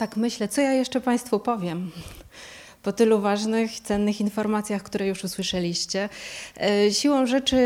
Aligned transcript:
Tak 0.00 0.16
myślę, 0.16 0.48
co 0.48 0.60
ja 0.60 0.72
jeszcze 0.72 1.00
Państwu 1.00 1.38
powiem 1.40 1.90
po 2.82 2.92
tylu 2.92 3.20
ważnych, 3.20 3.80
cennych 3.80 4.20
informacjach, 4.20 4.82
które 4.82 5.06
już 5.06 5.24
usłyszeliście. 5.24 6.08
E, 6.60 6.92
siłą 6.92 7.26
rzeczy 7.26 7.58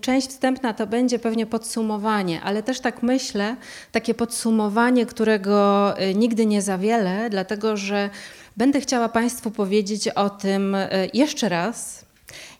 część 0.00 0.28
wstępna 0.28 0.74
to 0.74 0.86
będzie 0.86 1.18
pewnie 1.18 1.46
podsumowanie, 1.46 2.40
ale 2.40 2.62
też 2.62 2.80
tak 2.80 3.02
myślę, 3.02 3.56
takie 3.92 4.14
podsumowanie, 4.14 5.06
którego 5.06 5.94
e, 5.98 6.14
nigdy 6.14 6.46
nie 6.46 6.62
za 6.62 6.78
wiele, 6.78 7.30
dlatego 7.30 7.76
że 7.76 8.10
będę 8.56 8.80
chciała 8.80 9.08
Państwu 9.08 9.50
powiedzieć 9.50 10.08
o 10.08 10.30
tym 10.30 10.74
e, 10.74 10.88
jeszcze 11.14 11.48
raz, 11.48 12.04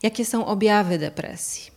jakie 0.02 0.24
są 0.24 0.46
objawy 0.46 0.98
depresji. 0.98 1.70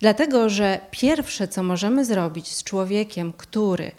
Dlatego, 0.00 0.48
że 0.48 0.80
pierwsze, 0.90 1.48
co 1.48 1.62
możemy 1.62 2.04
zrobić 2.04 2.48
z 2.48 2.64
człowiekiem, 2.64 3.32
który 3.36 3.92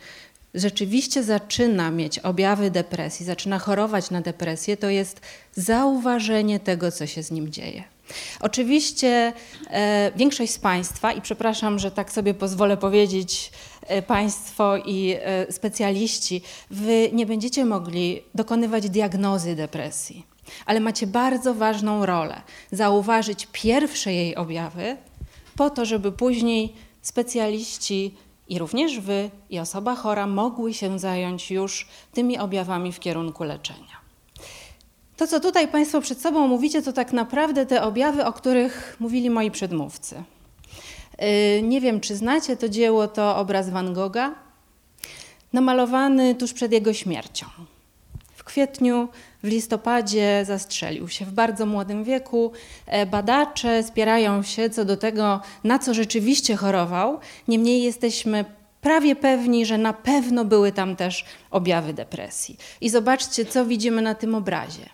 rzeczywiście 0.56 1.24
zaczyna 1.24 1.92
mieć 1.92 2.20
objawy 2.20 2.72
depresji, 2.72 3.26
zaczyna 3.26 3.60
chorować 3.60 4.12
na 4.12 4.22
depresję, 4.22 4.78
to 4.78 4.90
jest 4.90 5.22
zauważenie 5.56 6.60
tego, 6.60 6.92
co 6.92 7.08
się 7.08 7.24
z 7.24 7.32
nim 7.32 7.52
dzieje. 7.52 7.84
Oczywiście 8.40 9.34
e, 9.70 10.12
większość 10.16 10.52
z 10.52 10.60
Państwa, 10.60 11.14
i 11.14 11.22
przepraszam, 11.22 11.80
że 11.80 11.92
tak 11.92 12.12
sobie 12.12 12.34
pozwolę 12.34 12.78
powiedzieć, 12.78 13.52
e, 13.82 14.02
Państwo 14.02 14.78
i 14.78 15.16
e, 15.20 15.52
specjaliści, 15.52 16.42
Wy 16.72 17.10
nie 17.14 17.26
będziecie 17.26 17.66
mogli 17.66 18.22
dokonywać 18.36 18.90
diagnozy 18.90 19.56
depresji, 19.56 20.26
ale 20.66 20.80
macie 20.80 21.08
bardzo 21.08 21.54
ważną 21.54 22.06
rolę 22.06 22.42
zauważyć 22.72 23.48
pierwsze 23.52 24.14
jej 24.14 24.36
objawy, 24.36 24.98
po 25.56 25.70
to, 25.70 25.86
żeby 25.86 26.12
później 26.12 26.74
specjaliści 27.02 28.16
i 28.50 28.60
również 28.60 29.00
wy 29.00 29.30
i 29.50 29.60
osoba 29.60 29.96
chora 29.96 30.28
mogły 30.28 30.74
się 30.74 31.00
zająć 31.00 31.52
już 31.52 31.88
tymi 32.14 32.38
objawami 32.38 32.92
w 32.92 33.00
kierunku 33.00 33.44
leczenia. 33.44 34.06
To, 35.18 35.28
co 35.28 35.40
tutaj 35.40 35.68
Państwo 35.68 36.02
przed 36.02 36.22
sobą 36.22 36.48
mówicie, 36.48 36.82
to 36.82 36.94
tak 36.94 37.14
naprawdę 37.14 37.66
te 37.66 37.84
objawy, 37.84 38.26
o 38.26 38.34
których 38.34 38.98
mówili 39.00 39.30
moi 39.30 39.52
przedmówcy. 39.52 40.24
Yy, 41.20 41.62
nie 41.62 41.82
wiem, 41.82 42.00
czy 42.02 42.16
znacie 42.16 42.58
to 42.58 42.70
dzieło, 42.70 43.08
to 43.08 43.38
obraz 43.38 43.70
Van 43.70 43.94
Gogha, 43.94 44.36
namalowany 45.54 46.36
tuż 46.36 46.54
przed 46.54 46.72
jego 46.72 46.94
śmiercią. 46.94 47.46
Kwietniu 48.46 49.08
w 49.44 49.48
listopadzie 49.48 50.44
zastrzelił 50.46 51.08
się 51.08 51.26
w 51.26 51.32
bardzo 51.32 51.66
młodym 51.66 52.04
wieku. 52.04 52.52
E, 52.88 53.06
badacze 53.06 53.84
spierają 53.84 54.44
się 54.44 54.70
co 54.70 54.86
do 54.86 54.98
tego, 54.98 55.42
na 55.64 55.80
co 55.80 55.94
rzeczywiście 55.94 56.56
chorował. 56.56 57.20
Niemniej 57.48 57.84
jesteśmy 57.84 58.46
prawie 58.82 59.16
pewni, 59.16 59.66
że 59.66 59.78
na 59.78 59.94
pewno 59.94 60.46
były 60.46 60.72
tam 60.72 60.96
też 60.96 61.26
objawy 61.52 61.94
depresji. 61.94 62.58
I 62.82 62.90
zobaczcie, 62.90 63.46
co 63.46 63.66
widzimy 63.66 64.02
na 64.02 64.16
tym 64.16 64.36
obrazie. 64.36 64.90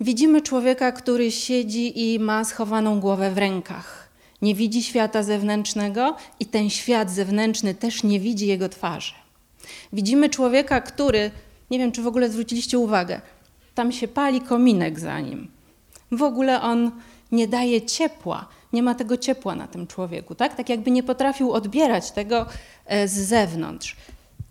Widzimy 0.00 0.42
człowieka, 0.42 0.92
który 0.92 1.30
siedzi 1.30 2.14
i 2.14 2.18
ma 2.18 2.44
schowaną 2.44 3.00
głowę 3.00 3.30
w 3.30 3.38
rękach. 3.38 4.08
Nie 4.42 4.54
widzi 4.54 4.82
świata 4.82 5.22
zewnętrznego 5.22 6.16
i 6.40 6.46
ten 6.46 6.70
świat 6.70 7.10
zewnętrzny 7.10 7.74
też 7.74 8.02
nie 8.02 8.20
widzi 8.20 8.46
jego 8.46 8.68
twarzy. 8.68 9.14
Widzimy 9.92 10.30
człowieka, 10.30 10.80
który 10.80 11.30
nie 11.70 11.78
wiem, 11.78 11.92
czy 11.92 12.02
w 12.02 12.06
ogóle 12.06 12.30
zwróciliście 12.30 12.78
uwagę. 12.78 13.20
Tam 13.74 13.92
się 13.92 14.08
pali 14.08 14.40
kominek 14.40 15.00
za 15.00 15.20
nim. 15.20 15.48
W 16.10 16.22
ogóle 16.22 16.62
on 16.62 16.90
nie 17.32 17.48
daje 17.48 17.82
ciepła, 17.82 18.48
nie 18.72 18.82
ma 18.82 18.94
tego 18.94 19.16
ciepła 19.16 19.54
na 19.54 19.66
tym 19.66 19.86
człowieku, 19.86 20.34
tak? 20.34 20.54
Tak 20.54 20.68
jakby 20.68 20.90
nie 20.90 21.02
potrafił 21.02 21.52
odbierać 21.52 22.10
tego 22.10 22.46
e, 22.86 23.08
z 23.08 23.12
zewnątrz. 23.12 23.96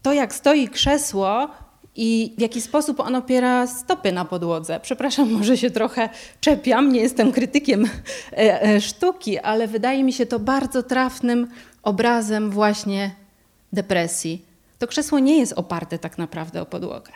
To, 0.01 0.13
jak 0.13 0.33
stoi 0.33 0.67
krzesło 0.67 1.49
i 1.95 2.33
w 2.37 2.41
jaki 2.41 2.61
sposób 2.61 2.99
on 2.99 3.15
opiera 3.15 3.67
stopy 3.67 4.11
na 4.11 4.25
podłodze. 4.25 4.79
Przepraszam, 4.79 5.31
może 5.37 5.57
się 5.57 5.71
trochę 5.71 6.09
czepiam, 6.41 6.91
nie 6.91 7.01
jestem 7.01 7.31
krytykiem 7.31 7.85
e, 8.31 8.63
e, 8.63 8.81
sztuki, 8.81 9.39
ale 9.39 9.67
wydaje 9.67 10.03
mi 10.03 10.13
się 10.13 10.25
to 10.25 10.39
bardzo 10.39 10.83
trafnym 10.83 11.47
obrazem 11.83 12.51
właśnie 12.51 13.11
depresji 13.73 14.45
to 14.79 14.87
krzesło 14.87 15.19
nie 15.19 15.37
jest 15.37 15.53
oparte 15.53 15.99
tak 15.99 16.17
naprawdę 16.17 16.61
o 16.61 16.65
podłogę. 16.65 17.11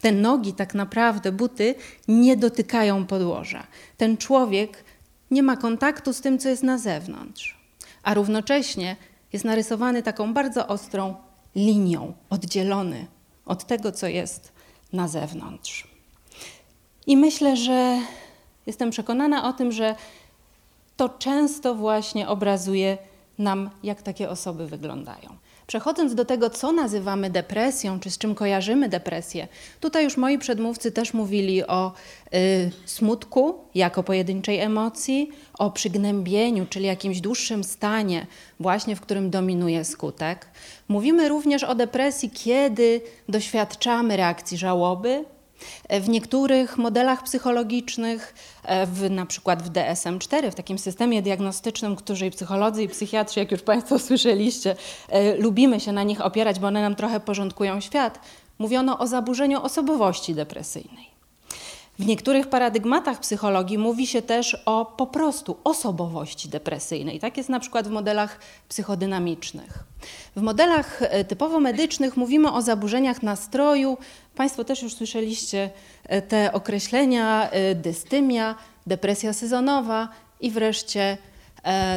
Te 0.00 0.12
nogi, 0.12 0.52
tak 0.52 0.74
naprawdę, 0.74 1.32
buty 1.32 1.74
nie 2.08 2.36
dotykają 2.36 3.06
podłoża. 3.06 3.66
Ten 3.96 4.16
człowiek 4.16 4.84
nie 5.30 5.42
ma 5.42 5.56
kontaktu 5.56 6.12
z 6.12 6.20
tym, 6.20 6.38
co 6.38 6.48
jest 6.48 6.62
na 6.62 6.78
zewnątrz, 6.78 7.58
a 8.02 8.14
równocześnie 8.14 8.96
jest 9.32 9.44
narysowany 9.44 10.02
taką 10.02 10.34
bardzo 10.34 10.66
ostrą 10.66 11.14
linią, 11.54 12.12
oddzielony 12.30 13.06
od 13.46 13.64
tego, 13.66 13.92
co 13.92 14.06
jest 14.06 14.52
na 14.92 15.08
zewnątrz. 15.08 15.88
I 17.06 17.16
myślę, 17.16 17.56
że 17.56 18.00
jestem 18.66 18.90
przekonana 18.90 19.48
o 19.48 19.52
tym, 19.52 19.72
że 19.72 19.94
to 20.96 21.08
często 21.08 21.74
właśnie 21.74 22.28
obrazuje 22.28 22.98
nam, 23.38 23.70
jak 23.82 24.02
takie 24.02 24.30
osoby 24.30 24.66
wyglądają. 24.66 25.36
Przechodząc 25.70 26.14
do 26.14 26.24
tego, 26.24 26.50
co 26.50 26.72
nazywamy 26.72 27.30
depresją, 27.30 28.00
czy 28.00 28.10
z 28.10 28.18
czym 28.18 28.34
kojarzymy 28.34 28.88
depresję, 28.88 29.48
tutaj 29.80 30.04
już 30.04 30.16
moi 30.16 30.38
przedmówcy 30.38 30.92
też 30.92 31.14
mówili 31.14 31.66
o 31.66 31.92
y, 32.34 32.70
smutku 32.86 33.54
jako 33.74 34.02
pojedynczej 34.02 34.58
emocji, 34.58 35.30
o 35.58 35.70
przygnębieniu, 35.70 36.66
czyli 36.70 36.86
jakimś 36.86 37.20
dłuższym 37.20 37.64
stanie, 37.64 38.26
właśnie 38.60 38.96
w 38.96 39.00
którym 39.00 39.30
dominuje 39.30 39.84
skutek. 39.84 40.46
Mówimy 40.88 41.28
również 41.28 41.64
o 41.64 41.74
depresji, 41.74 42.30
kiedy 42.30 43.00
doświadczamy 43.28 44.16
reakcji 44.16 44.58
żałoby, 44.58 45.24
w 46.00 46.08
niektórych 46.08 46.78
modelach 46.78 47.22
psychologicznych, 47.22 48.34
e, 48.64 48.86
w, 48.86 49.10
na 49.10 49.26
przykład 49.26 49.62
w 49.62 49.70
DSM-4, 49.70 50.50
w 50.50 50.54
takim 50.54 50.78
systemie 50.78 51.22
diagnostycznym, 51.22 51.96
który 51.96 52.26
i 52.26 52.30
psycholodzy 52.30 52.82
i 52.82 52.88
psychiatrzy, 52.88 53.40
jak 53.40 53.50
już 53.50 53.62
Państwo 53.62 53.98
słyszeliście, 54.08 54.76
e, 55.08 55.36
lubimy 55.36 55.80
się 55.80 55.92
na 55.92 56.02
nich 56.02 56.20
opierać, 56.20 56.58
bo 56.58 56.66
one 56.66 56.82
nam 56.82 56.94
trochę 56.94 57.20
porządkują 57.20 57.80
świat, 57.80 58.18
mówiono 58.58 58.98
o 58.98 59.06
zaburzeniu 59.06 59.62
osobowości 59.62 60.34
depresyjnej. 60.34 61.09
W 62.00 62.06
niektórych 62.06 62.48
paradygmatach 62.48 63.20
psychologii 63.20 63.78
mówi 63.78 64.06
się 64.06 64.22
też 64.22 64.62
o 64.66 64.84
po 64.84 65.06
prostu 65.06 65.56
osobowości 65.64 66.48
depresyjnej. 66.48 67.20
Tak 67.20 67.36
jest 67.36 67.48
na 67.48 67.60
przykład 67.60 67.88
w 67.88 67.90
modelach 67.90 68.38
psychodynamicznych. 68.68 69.84
W 70.36 70.42
modelach 70.42 71.02
e, 71.02 71.24
typowo 71.24 71.60
medycznych 71.60 72.16
mówimy 72.16 72.52
o 72.52 72.62
zaburzeniach 72.62 73.22
nastroju. 73.22 73.98
Państwo 74.34 74.64
też 74.64 74.82
już 74.82 74.94
słyszeliście 74.94 75.70
e, 76.04 76.22
te 76.22 76.52
określenia: 76.52 77.50
e, 77.50 77.74
dystymia, 77.74 78.54
depresja 78.86 79.32
sezonowa 79.32 80.08
i 80.40 80.50
wreszcie 80.50 81.18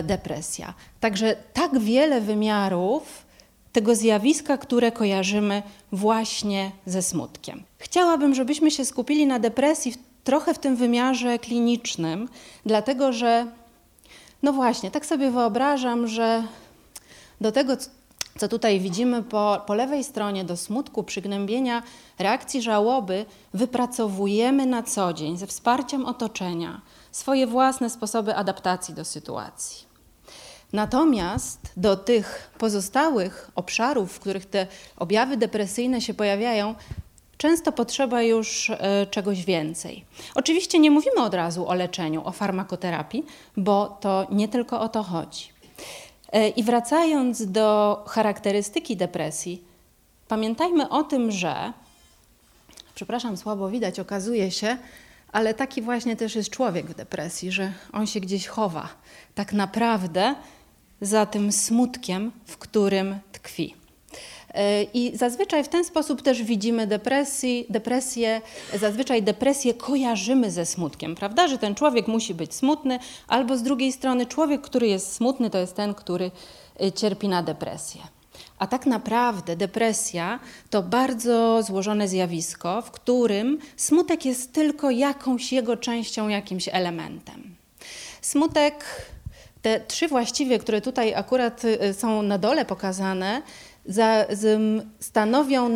depresja. 0.03 0.73
Także 0.99 1.35
tak 1.53 1.79
wiele 1.79 2.21
wymiarów 2.21 3.25
tego 3.73 3.95
zjawiska, 3.95 4.57
które 4.57 4.91
kojarzymy 4.91 5.63
właśnie 5.91 6.71
ze 6.85 7.01
smutkiem. 7.01 7.63
Chciałabym, 7.77 8.35
żebyśmy 8.35 8.71
się 8.71 8.85
skupili 8.85 9.27
na 9.27 9.39
depresji 9.39 9.93
trochę 10.23 10.53
w 10.53 10.59
tym 10.59 10.75
wymiarze 10.75 11.39
klinicznym, 11.39 12.29
dlatego 12.65 13.13
że, 13.13 13.47
no 14.43 14.53
właśnie, 14.53 14.91
tak 14.91 15.05
sobie 15.05 15.31
wyobrażam, 15.31 16.07
że 16.07 16.43
do 17.41 17.51
tego, 17.51 17.77
co 18.37 18.47
tutaj 18.47 18.79
widzimy 18.79 19.23
po, 19.23 19.61
po 19.67 19.73
lewej 19.73 20.03
stronie, 20.03 20.43
do 20.43 20.57
smutku, 20.57 21.03
przygnębienia, 21.03 21.83
reakcji 22.19 22.61
żałoby, 22.61 23.25
wypracowujemy 23.53 24.65
na 24.65 24.83
co 24.83 25.13
dzień 25.13 25.37
ze 25.37 25.47
wsparciem 25.47 26.05
otoczenia 26.05 26.81
swoje 27.11 27.47
własne 27.47 27.89
sposoby 27.89 28.35
adaptacji 28.35 28.93
do 28.93 29.05
sytuacji. 29.05 29.92
Natomiast 30.73 31.71
do 31.77 31.95
tych 31.95 32.51
pozostałych 32.57 33.51
obszarów, 33.55 34.13
w 34.13 34.19
których 34.19 34.45
te 34.45 34.67
objawy 34.97 35.37
depresyjne 35.37 36.01
się 36.01 36.13
pojawiają, 36.13 36.75
często 37.37 37.71
potrzeba 37.71 38.21
już 38.21 38.69
e, 38.69 39.07
czegoś 39.11 39.45
więcej. 39.45 40.05
Oczywiście 40.35 40.79
nie 40.79 40.91
mówimy 40.91 41.21
od 41.21 41.33
razu 41.33 41.67
o 41.67 41.73
leczeniu, 41.73 42.21
o 42.25 42.31
farmakoterapii, 42.31 43.25
bo 43.57 43.97
to 44.01 44.27
nie 44.31 44.47
tylko 44.47 44.81
o 44.81 44.89
to 44.89 45.03
chodzi. 45.03 45.49
E, 46.31 46.49
I 46.49 46.63
wracając 46.63 47.51
do 47.51 48.03
charakterystyki 48.07 48.97
depresji, 48.97 49.63
pamiętajmy 50.27 50.89
o 50.89 51.03
tym, 51.03 51.31
że, 51.31 51.73
przepraszam, 52.95 53.37
słabo 53.37 53.69
widać, 53.69 53.99
okazuje 53.99 54.51
się, 54.51 54.77
ale 55.31 55.53
taki 55.53 55.81
właśnie 55.81 56.15
też 56.15 56.35
jest 56.35 56.49
człowiek 56.49 56.85
w 56.85 56.95
depresji, 56.95 57.51
że 57.51 57.73
on 57.93 58.07
się 58.07 58.19
gdzieś 58.19 58.47
chowa. 58.47 58.89
Tak 59.35 59.53
naprawdę 59.53 60.35
za 61.03 61.25
tym 61.25 61.51
smutkiem, 61.51 62.31
w 62.45 62.57
którym 62.57 63.19
tkwi. 63.31 63.75
E, 64.53 64.83
I 64.83 65.17
zazwyczaj 65.17 65.63
w 65.63 65.67
ten 65.67 65.85
sposób 65.85 66.21
też 66.21 66.43
widzimy 66.43 66.87
depresji, 66.87 67.65
depresję, 67.69 68.41
zazwyczaj 68.79 69.23
depresję 69.23 69.73
kojarzymy 69.73 70.51
ze 70.51 70.65
smutkiem, 70.65 71.15
prawda? 71.15 71.47
Że 71.47 71.57
ten 71.57 71.75
człowiek 71.75 72.07
musi 72.07 72.33
być 72.33 72.53
smutny, 72.53 72.99
albo 73.27 73.57
z 73.57 73.63
drugiej 73.63 73.91
strony 73.91 74.25
człowiek, 74.25 74.61
który 74.61 74.87
jest 74.87 75.13
smutny, 75.13 75.49
to 75.49 75.57
jest 75.57 75.75
ten, 75.75 75.93
który 75.93 76.31
e, 76.81 76.91
cierpi 76.91 77.27
na 77.27 77.43
depresję. 77.43 78.01
A 78.59 78.67
tak 78.67 78.85
naprawdę 78.85 79.55
depresja 79.55 80.39
to 80.69 80.83
bardzo 80.83 81.63
złożone 81.63 82.07
zjawisko, 82.07 82.81
w 82.81 82.91
którym 82.91 83.59
smutek 83.77 84.25
jest 84.25 84.53
tylko 84.53 84.91
jakąś 84.91 85.53
jego 85.53 85.77
częścią, 85.77 86.27
jakimś 86.27 86.69
elementem. 86.71 87.55
Smutek, 88.21 88.85
te 89.63 89.79
trzy 89.79 90.07
właściwie, 90.07 90.59
które 90.59 90.81
tutaj 90.81 91.15
akurat 91.15 91.65
y, 91.65 91.93
są 91.93 92.21
na 92.21 92.37
dole 92.37 92.65
pokazane, 92.65 93.41
za, 93.85 94.25
stanowią 94.99 95.69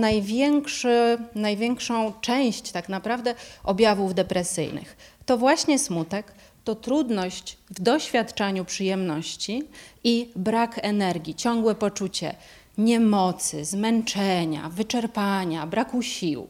największą 1.36 2.14
część 2.22 2.72
tak 2.72 2.90
naprawdę 2.90 3.36
objawów 3.64 4.14
depresyjnych. 4.14 4.98
To 5.26 5.38
właśnie 5.38 5.80
smutek, 5.80 6.34
to 6.64 6.76
trudność 6.76 7.58
w 7.70 7.82
doświadczaniu 7.82 8.66
przyjemności 8.66 9.64
i 10.04 10.30
brak 10.36 10.80
energii, 10.82 11.36
ciągłe 11.36 11.76
poczucie 11.76 12.36
niemocy, 12.78 13.66
zmęczenia, 13.66 14.70
wyczerpania, 14.70 15.68
braku 15.68 16.02
sił. 16.02 16.48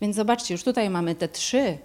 Więc 0.00 0.16
zobaczcie, 0.16 0.54
już 0.54 0.62
tutaj 0.62 0.90
mamy 0.90 1.14
te 1.14 1.28
trzy, 1.28 1.78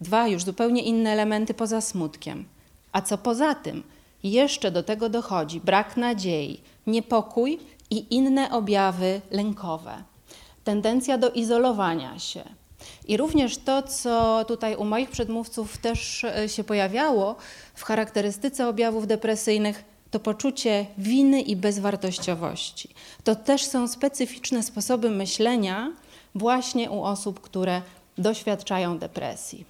dwa 0.00 0.28
już 0.28 0.44
zupełnie 0.44 0.82
inne 0.82 1.10
elementy 1.10 1.54
poza 1.54 1.80
smutkiem. 1.80 2.44
A 2.92 3.02
co 3.02 3.18
poza 3.18 3.54
tym? 3.54 3.82
Jeszcze 4.22 4.70
do 4.70 4.82
tego 4.82 5.08
dochodzi 5.08 5.60
brak 5.60 5.96
nadziei, 5.96 6.60
niepokój 6.86 7.58
i 7.90 8.14
inne 8.14 8.50
objawy 8.50 9.20
lękowe, 9.30 10.02
tendencja 10.64 11.18
do 11.18 11.30
izolowania 11.30 12.18
się. 12.18 12.44
I 13.08 13.16
również 13.16 13.58
to, 13.58 13.82
co 13.82 14.44
tutaj 14.44 14.76
u 14.76 14.84
moich 14.84 15.10
przedmówców 15.10 15.78
też 15.78 16.24
e, 16.24 16.48
się 16.48 16.64
pojawiało 16.64 17.36
w 17.74 17.82
charakterystyce 17.82 18.68
objawów 18.68 19.06
depresyjnych, 19.06 19.84
to 20.10 20.20
poczucie 20.20 20.86
winy 20.98 21.40
i 21.40 21.56
bezwartościowości. 21.56 22.88
To 23.24 23.36
też 23.36 23.64
są 23.64 23.88
specyficzne 23.88 24.62
sposoby 24.62 25.10
myślenia 25.10 25.92
właśnie 26.34 26.90
u 26.90 27.02
osób, 27.02 27.40
które 27.40 27.82
doświadczają 28.18 28.98
depresji. 28.98 29.64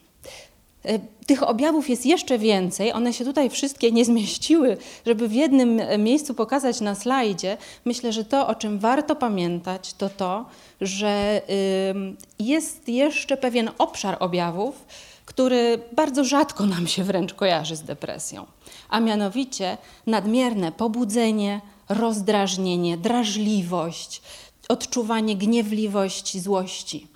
E, 0.84 0.99
tych 1.26 1.43
objawów 1.43 1.88
jest 1.88 2.06
jeszcze 2.06 2.38
więcej, 2.38 2.93
one 2.93 3.12
się 3.12 3.25
tutaj 3.25 3.50
wszystkie 3.50 3.93
nie 3.93 4.05
zmieściły, 4.05 4.76
żeby 5.06 5.29
w 5.29 5.32
jednym 5.32 5.81
e, 5.81 5.99
miejscu 5.99 6.34
pokazać 6.34 6.81
na 6.81 6.94
slajdzie. 6.94 7.56
Myślę, 7.84 8.12
że 8.12 8.25
to, 8.25 8.46
o 8.46 8.55
czym 8.55 8.79
warto 8.79 9.17
pamiętać, 9.17 9.94
to 9.94 10.08
to, 10.08 10.44
że 10.81 11.43
jest 12.38 12.88
jeszcze 12.88 13.37
pewien 13.37 13.70
obszar 13.79 14.17
objawów, 14.20 14.87
który 15.26 15.79
bardzo 15.93 16.25
rzadko 16.25 16.67
nam 16.67 16.87
się 16.87 17.05
wręcz 17.05 17.35
kojarzy 17.35 17.76
z 17.76 17.82
depresją, 17.82 18.46
a 18.88 19.00
mianowicie 19.00 19.78
nadmierne 20.06 20.73
pobudzenie, 20.73 21.61
rozdrażnienie, 21.88 22.96
drażliwość, 22.96 24.23
odczuwanie 24.69 25.37
gniewliwości, 25.37 26.41
złości. 26.41 27.06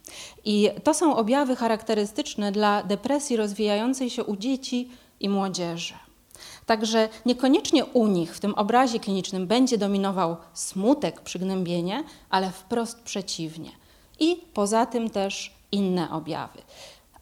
I 0.45 0.71
to 0.85 0.95
są 0.95 1.17
objawy 1.17 1.57
charakterystyczne 1.57 2.53
dla 2.53 2.83
depresji 2.83 3.37
rozwijającej 3.37 4.11
się 4.11 4.25
u 4.25 4.37
dzieci 4.37 4.89
i 5.21 5.29
młodzieży. 5.29 5.95
Także 6.67 7.09
niekoniecznie 7.27 7.85
u 7.85 8.07
nich 8.07 8.37
w 8.37 8.41
tym 8.41 8.55
obrazie 8.55 9.01
klinicznym 9.01 9.47
będzie 9.47 9.79
dominował 9.79 10.37
smutek, 10.55 11.21
przygnębienie, 11.21 12.05
ale 12.31 12.51
wprost 12.51 13.01
przeciwnie. 13.01 13.71
I 14.21 14.37
poza 14.55 14.87
tym 14.87 15.11
też 15.11 15.55
inne 15.73 16.11
objawy. 16.11 16.59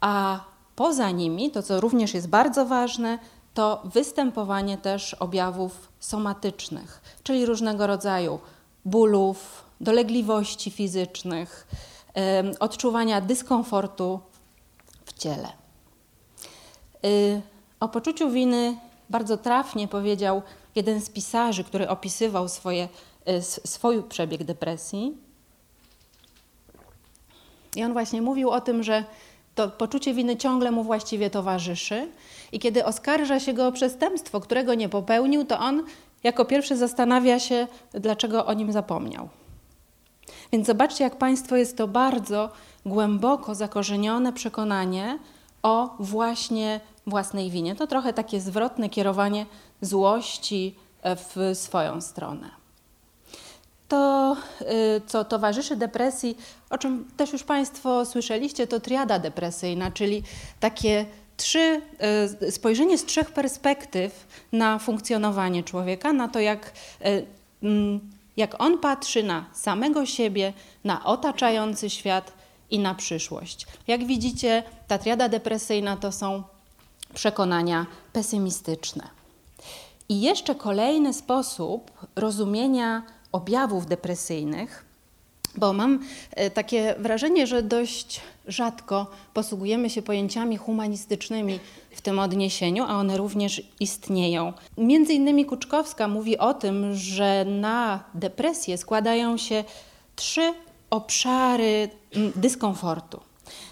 A 0.00 0.40
poza 0.76 1.10
nimi, 1.10 1.50
to 1.50 1.62
co 1.62 1.80
również 1.80 2.14
jest 2.14 2.28
bardzo 2.28 2.66
ważne, 2.66 3.18
to 3.54 3.82
występowanie 3.84 4.78
też 4.78 5.14
objawów 5.14 5.88
somatycznych, 6.00 7.00
czyli 7.22 7.46
różnego 7.46 7.86
rodzaju 7.86 8.38
bólów, 8.84 9.63
dolegliwości 9.84 10.70
fizycznych, 10.70 11.66
odczuwania 12.60 13.20
dyskomfortu 13.20 14.20
w 15.04 15.12
ciele. 15.12 15.48
Y, 17.04 17.42
o 17.80 17.88
poczuciu 17.88 18.30
winy 18.30 18.76
bardzo 19.10 19.36
trafnie 19.36 19.88
powiedział 19.88 20.42
jeden 20.74 21.00
z 21.00 21.10
pisarzy, 21.10 21.64
który 21.64 21.88
opisywał 21.88 22.48
swoje, 22.48 22.88
y, 23.28 23.42
swój 23.42 24.02
przebieg 24.02 24.44
depresji. 24.44 25.16
I 27.76 27.84
on 27.84 27.92
właśnie 27.92 28.22
mówił 28.22 28.50
o 28.50 28.60
tym, 28.60 28.82
że 28.82 29.04
to 29.54 29.68
poczucie 29.68 30.14
winy 30.14 30.36
ciągle 30.36 30.70
mu 30.70 30.84
właściwie 30.84 31.30
towarzyszy 31.30 32.08
i 32.52 32.58
kiedy 32.58 32.84
oskarża 32.84 33.40
się 33.40 33.52
go 33.52 33.66
o 33.66 33.72
przestępstwo, 33.72 34.40
którego 34.40 34.74
nie 34.74 34.88
popełnił, 34.88 35.44
to 35.44 35.58
on 35.58 35.84
jako 36.22 36.44
pierwszy 36.44 36.76
zastanawia 36.76 37.38
się, 37.38 37.66
dlaczego 37.92 38.46
o 38.46 38.52
nim 38.52 38.72
zapomniał. 38.72 39.28
Więc 40.52 40.66
zobaczcie, 40.66 41.04
jak 41.04 41.16
Państwo 41.16 41.56
jest 41.56 41.76
to 41.76 41.88
bardzo 41.88 42.50
głęboko 42.86 43.54
zakorzenione 43.54 44.32
przekonanie 44.32 45.18
o 45.62 45.96
właśnie 45.98 46.80
własnej 47.06 47.50
winie. 47.50 47.74
To 47.74 47.86
trochę 47.86 48.12
takie 48.12 48.40
zwrotne 48.40 48.88
kierowanie 48.88 49.46
złości 49.80 50.74
e, 51.02 51.16
w 51.16 51.36
swoją 51.54 52.00
stronę. 52.00 52.50
To, 53.88 54.36
y, 54.60 55.00
co 55.06 55.24
towarzyszy 55.24 55.76
depresji, 55.76 56.36
o 56.70 56.78
czym 56.78 57.04
też 57.16 57.32
już 57.32 57.42
Państwo 57.42 58.04
słyszeliście, 58.04 58.66
to 58.66 58.80
triada 58.80 59.18
depresyjna, 59.18 59.90
czyli 59.90 60.22
takie 60.60 61.06
trzy, 61.36 61.80
y, 62.42 62.52
spojrzenie 62.52 62.98
z 62.98 63.04
trzech 63.04 63.30
perspektyw 63.30 64.26
na 64.52 64.78
funkcjonowanie 64.78 65.62
człowieka, 65.62 66.12
na 66.12 66.28
to, 66.28 66.40
jak 66.40 66.72
y, 67.06 67.26
mm, 67.62 68.00
jak 68.36 68.62
on 68.62 68.78
patrzy 68.78 69.22
na 69.22 69.44
samego 69.52 70.06
siebie, 70.06 70.52
na 70.84 71.04
otaczający 71.04 71.90
świat 71.90 72.32
i 72.70 72.78
na 72.78 72.94
przyszłość. 72.94 73.66
Jak 73.86 74.06
widzicie, 74.06 74.62
ta 74.88 74.98
triada 74.98 75.28
depresyjna 75.28 75.96
to 75.96 76.12
są 76.12 76.42
przekonania 77.14 77.86
pesymistyczne. 78.12 79.08
I 80.08 80.20
jeszcze 80.20 80.54
kolejny 80.54 81.14
sposób 81.14 81.90
rozumienia 82.16 83.02
objawów 83.32 83.86
depresyjnych 83.86 84.84
bo 85.56 85.72
mam 85.72 86.00
e, 86.30 86.50
takie 86.50 86.94
wrażenie, 86.98 87.46
że 87.46 87.62
dość 87.62 88.20
rzadko 88.48 89.06
posługujemy 89.34 89.90
się 89.90 90.02
pojęciami 90.02 90.56
humanistycznymi 90.56 91.60
w 91.90 92.00
tym 92.00 92.18
odniesieniu, 92.18 92.84
a 92.84 92.94
one 92.94 93.16
również 93.16 93.62
istnieją. 93.80 94.52
Między 94.78 95.12
innymi 95.12 95.44
Kuczkowska 95.44 96.08
mówi 96.08 96.38
o 96.38 96.54
tym, 96.54 96.94
że 96.94 97.44
na 97.44 98.04
depresję 98.14 98.78
składają 98.78 99.36
się 99.36 99.64
trzy 100.16 100.52
obszary 100.90 101.88
dyskomfortu. 102.36 103.20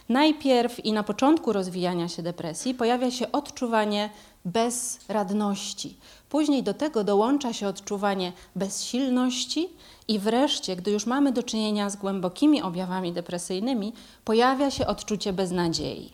Najpierw 0.09 0.85
i 0.85 0.93
na 0.93 1.03
początku 1.03 1.53
rozwijania 1.53 2.09
się 2.09 2.23
depresji 2.23 2.75
pojawia 2.75 3.11
się 3.11 3.33
odczuwanie 3.33 4.11
bezradności. 4.45 5.97
Później 6.29 6.63
do 6.63 6.75
tego 6.75 7.05
dołącza 7.05 7.53
się 7.53 7.69
odczuwanie 7.69 8.33
bezsilności 8.57 9.69
i 10.09 10.19
wreszcie, 10.19 10.77
gdy 10.77 10.91
już 10.91 11.07
mamy 11.07 11.33
do 11.33 11.43
czynienia 11.43 11.91
z 11.91 11.97
głębokimi 11.97 12.63
objawami 12.63 13.13
depresyjnymi, 13.13 13.93
pojawia 14.25 14.71
się 14.71 14.87
odczucie 14.87 15.33
beznadziei. 15.33 16.13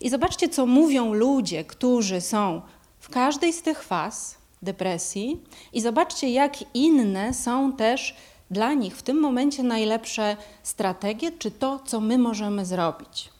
I 0.00 0.10
zobaczcie, 0.10 0.48
co 0.48 0.66
mówią 0.66 1.12
ludzie, 1.12 1.64
którzy 1.64 2.20
są 2.20 2.62
w 2.98 3.08
każdej 3.10 3.52
z 3.52 3.62
tych 3.62 3.82
faz 3.82 4.38
depresji, 4.62 5.40
i 5.72 5.80
zobaczcie, 5.80 6.30
jak 6.30 6.74
inne 6.74 7.34
są 7.34 7.72
też 7.72 8.16
dla 8.50 8.74
nich 8.74 8.96
w 8.96 9.02
tym 9.02 9.20
momencie 9.20 9.62
najlepsze 9.62 10.36
strategie, 10.62 11.32
czy 11.32 11.50
to, 11.50 11.80
co 11.86 12.00
my 12.00 12.18
możemy 12.18 12.66
zrobić. 12.66 13.30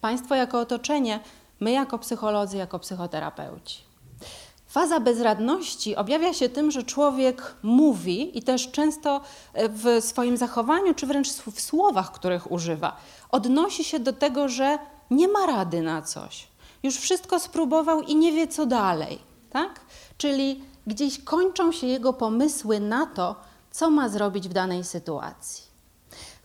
Państwo 0.00 0.34
jako 0.34 0.60
otoczenie, 0.60 1.20
my 1.60 1.72
jako 1.72 1.98
psycholodzy, 1.98 2.56
jako 2.56 2.78
psychoterapeuci. 2.78 3.89
Faza 4.70 5.00
bezradności 5.00 5.96
objawia 5.96 6.34
się 6.34 6.48
tym, 6.48 6.70
że 6.70 6.82
człowiek 6.82 7.54
mówi 7.62 8.38
i 8.38 8.42
też 8.42 8.70
często 8.70 9.20
e, 9.52 9.68
w 9.68 10.04
swoim 10.04 10.36
zachowaniu, 10.36 10.94
czy 10.94 11.06
wręcz 11.06 11.28
w 11.28 11.60
słowach, 11.60 12.12
których 12.12 12.52
używa, 12.52 12.96
odnosi 13.30 13.84
się 13.84 13.98
do 13.98 14.12
tego, 14.12 14.48
że 14.48 14.78
nie 15.10 15.28
ma 15.28 15.46
rady 15.46 15.82
na 15.82 16.02
coś. 16.02 16.48
Już 16.82 16.96
wszystko 16.96 17.40
spróbował 17.40 18.02
i 18.02 18.16
nie 18.16 18.32
wie, 18.32 18.48
co 18.48 18.66
dalej. 18.66 19.18
Tak? 19.50 19.80
Czyli 20.18 20.64
gdzieś 20.86 21.24
kończą 21.24 21.72
się 21.72 21.86
jego 21.86 22.12
pomysły 22.12 22.80
na 22.80 23.06
to, 23.06 23.36
co 23.70 23.90
ma 23.90 24.08
zrobić 24.08 24.48
w 24.48 24.52
danej 24.52 24.84
sytuacji. 24.84 25.64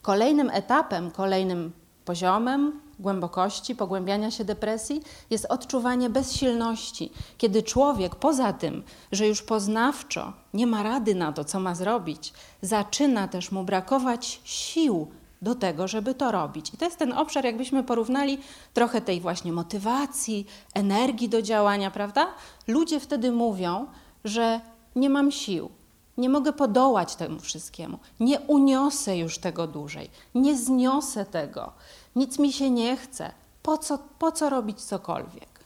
Kolejnym 0.01 0.49
etapem, 0.49 1.11
kolejnym 1.11 1.71
poziomem 2.05 2.79
głębokości, 2.99 3.75
pogłębiania 3.75 4.31
się 4.31 4.45
depresji 4.45 5.01
jest 5.29 5.45
odczuwanie 5.45 6.09
bezsilności, 6.09 7.11
kiedy 7.37 7.63
człowiek 7.63 8.15
poza 8.15 8.53
tym, 8.53 8.83
że 9.11 9.27
już 9.27 9.41
poznawczo 9.41 10.33
nie 10.53 10.67
ma 10.67 10.83
rady 10.83 11.15
na 11.15 11.33
to, 11.33 11.43
co 11.43 11.59
ma 11.59 11.75
zrobić, 11.75 12.33
zaczyna 12.61 13.27
też 13.27 13.51
mu 13.51 13.63
brakować 13.63 14.41
sił 14.43 15.07
do 15.41 15.55
tego, 15.55 15.87
żeby 15.87 16.13
to 16.13 16.31
robić. 16.31 16.73
I 16.73 16.77
to 16.77 16.85
jest 16.85 16.97
ten 16.97 17.13
obszar, 17.13 17.45
jakbyśmy 17.45 17.83
porównali 17.83 18.37
trochę 18.73 19.01
tej 19.01 19.21
właśnie 19.21 19.51
motywacji, 19.51 20.47
energii 20.73 21.29
do 21.29 21.41
działania, 21.41 21.91
prawda? 21.91 22.27
Ludzie 22.67 22.99
wtedy 22.99 23.31
mówią, 23.31 23.87
że 24.23 24.61
nie 24.95 25.09
mam 25.09 25.31
sił, 25.31 25.69
Nie 26.17 26.29
mogę 26.29 26.53
podołać 26.53 27.15
temu 27.15 27.39
wszystkiemu. 27.39 27.99
Nie 28.19 28.39
uniosę 28.39 29.17
już 29.17 29.37
tego 29.37 29.67
dłużej. 29.67 30.09
Nie 30.35 30.57
zniosę 30.57 31.25
tego. 31.25 31.71
Nic 32.15 32.39
mi 32.39 32.53
się 32.53 32.69
nie 32.69 32.97
chce. 32.97 33.31
Po 33.63 33.77
co, 33.77 33.97
po 34.19 34.31
co 34.31 34.49
robić 34.49 34.81
cokolwiek? 34.81 35.59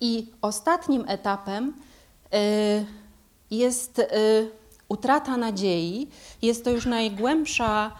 I 0.00 0.32
ostatnim 0.42 1.04
etapem 1.08 1.74
y, 2.34 2.86
jest 3.50 3.98
y, 3.98 4.04
utrata 4.88 5.36
nadziei. 5.36 6.08
Jest 6.42 6.64
to 6.64 6.70
już 6.70 6.86
najgłębsza, 6.86 7.92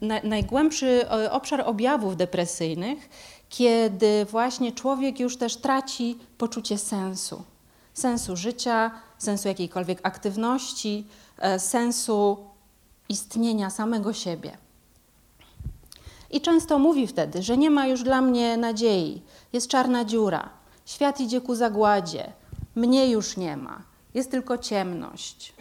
na, 0.00 0.20
najgłębszy 0.22 1.06
y, 1.26 1.30
obszar 1.30 1.60
objawów 1.66 2.16
depresyjnych, 2.16 3.08
kiedy 3.48 4.24
właśnie 4.24 4.72
człowiek 4.72 5.20
już 5.20 5.36
też 5.36 5.56
traci 5.56 6.18
poczucie 6.38 6.78
sensu. 6.78 7.44
Sensu 7.94 8.36
życia, 8.36 8.90
sensu 9.18 9.48
jakiejkolwiek 9.48 9.98
aktywności, 10.02 11.06
e, 11.38 11.58
sensu 11.58 12.36
istnienia 13.08 13.70
samego 13.70 14.12
siebie. 14.12 14.63
I 16.34 16.40
często 16.40 16.78
mówi 16.78 17.06
wtedy, 17.06 17.42
że 17.42 17.56
nie 17.56 17.70
ma 17.70 17.86
już 17.86 18.02
dla 18.02 18.20
mnie 18.20 18.56
nadziei, 18.56 19.22
jest 19.52 19.68
czarna 19.68 20.04
dziura, 20.04 20.50
świat 20.86 21.20
idzie 21.20 21.40
ku 21.40 21.54
zagładzie, 21.54 22.32
mnie 22.74 23.10
już 23.10 23.36
nie 23.36 23.56
ma, 23.56 23.82
jest 24.14 24.30
tylko 24.30 24.58
ciemność. 24.58 25.52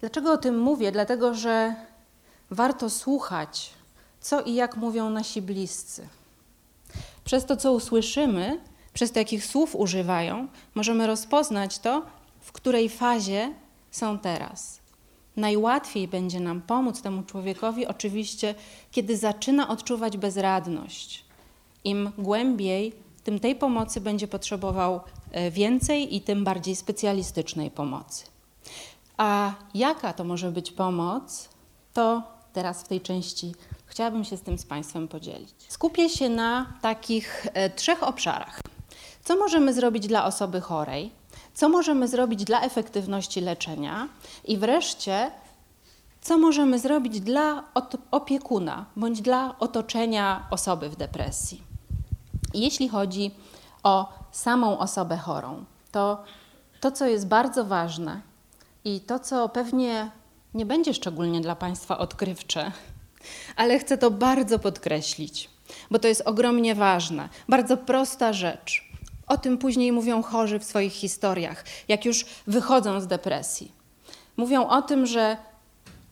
Dlaczego 0.00 0.32
o 0.32 0.36
tym 0.36 0.58
mówię? 0.58 0.92
Dlatego, 0.92 1.34
że 1.34 1.74
warto 2.50 2.90
słuchać, 2.90 3.70
co 4.20 4.42
i 4.42 4.54
jak 4.54 4.76
mówią 4.76 5.10
nasi 5.10 5.42
bliscy. 5.42 6.08
Przez 7.24 7.46
to, 7.46 7.56
co 7.56 7.72
usłyszymy, 7.72 8.60
przez 8.92 9.12
to, 9.12 9.18
jakich 9.18 9.44
słów 9.46 9.76
używają, 9.76 10.48
możemy 10.74 11.06
rozpoznać 11.06 11.78
to, 11.78 12.02
w 12.40 12.52
której 12.52 12.88
fazie 12.88 13.54
są 13.90 14.18
teraz. 14.18 14.75
Najłatwiej 15.36 16.08
będzie 16.08 16.40
nam 16.40 16.62
pomóc 16.62 17.02
temu 17.02 17.22
człowiekowi, 17.22 17.86
oczywiście, 17.86 18.54
kiedy 18.90 19.16
zaczyna 19.16 19.68
odczuwać 19.68 20.16
bezradność. 20.16 21.24
Im 21.84 22.12
głębiej, 22.18 22.92
tym 23.24 23.40
tej 23.40 23.56
pomocy 23.56 24.00
będzie 24.00 24.28
potrzebował 24.28 25.00
e, 25.32 25.50
więcej 25.50 26.16
i 26.16 26.20
tym 26.20 26.44
bardziej 26.44 26.76
specjalistycznej 26.76 27.70
pomocy. 27.70 28.24
A 29.16 29.52
jaka 29.74 30.12
to 30.12 30.24
może 30.24 30.50
być 30.50 30.72
pomoc, 30.72 31.48
to 31.92 32.22
teraz 32.52 32.82
w 32.82 32.88
tej 32.88 33.00
części 33.00 33.54
chciałabym 33.86 34.24
się 34.24 34.36
z 34.36 34.42
tym 34.42 34.58
z 34.58 34.66
Państwem 34.66 35.08
podzielić. 35.08 35.54
Skupię 35.68 36.08
się 36.08 36.28
na 36.28 36.72
takich 36.82 37.46
e, 37.54 37.70
trzech 37.70 38.02
obszarach. 38.02 38.60
Co 39.24 39.36
możemy 39.36 39.74
zrobić 39.74 40.06
dla 40.06 40.24
osoby 40.24 40.60
chorej? 40.60 41.10
Co 41.56 41.68
możemy 41.68 42.08
zrobić 42.08 42.44
dla 42.44 42.60
efektywności 42.60 43.40
leczenia? 43.40 44.08
I 44.44 44.58
wreszcie, 44.58 45.30
co 46.20 46.38
możemy 46.38 46.78
zrobić 46.78 47.20
dla 47.20 47.62
opiekuna 48.10 48.84
bądź 48.96 49.20
dla 49.20 49.58
otoczenia 49.58 50.46
osoby 50.50 50.88
w 50.88 50.96
depresji? 50.96 51.62
Jeśli 52.54 52.88
chodzi 52.88 53.30
o 53.82 54.12
samą 54.32 54.78
osobę 54.78 55.16
chorą, 55.16 55.64
to 55.92 56.24
to, 56.80 56.92
co 56.92 57.06
jest 57.06 57.26
bardzo 57.28 57.64
ważne 57.64 58.20
i 58.84 59.00
to, 59.00 59.18
co 59.18 59.48
pewnie 59.48 60.10
nie 60.54 60.66
będzie 60.66 60.94
szczególnie 60.94 61.40
dla 61.40 61.56
Państwa 61.56 61.98
odkrywcze, 61.98 62.72
ale 63.56 63.78
chcę 63.78 63.98
to 63.98 64.10
bardzo 64.10 64.58
podkreślić, 64.58 65.50
bo 65.90 65.98
to 65.98 66.08
jest 66.08 66.22
ogromnie 66.24 66.74
ważne, 66.74 67.28
bardzo 67.48 67.76
prosta 67.76 68.32
rzecz. 68.32 68.86
O 69.26 69.38
tym 69.38 69.58
później 69.58 69.92
mówią 69.92 70.22
chorzy 70.22 70.58
w 70.58 70.64
swoich 70.64 70.92
historiach, 70.92 71.64
jak 71.88 72.04
już 72.04 72.26
wychodzą 72.46 73.00
z 73.00 73.06
depresji. 73.06 73.72
Mówią 74.36 74.68
o 74.68 74.82
tym, 74.82 75.06
że 75.06 75.36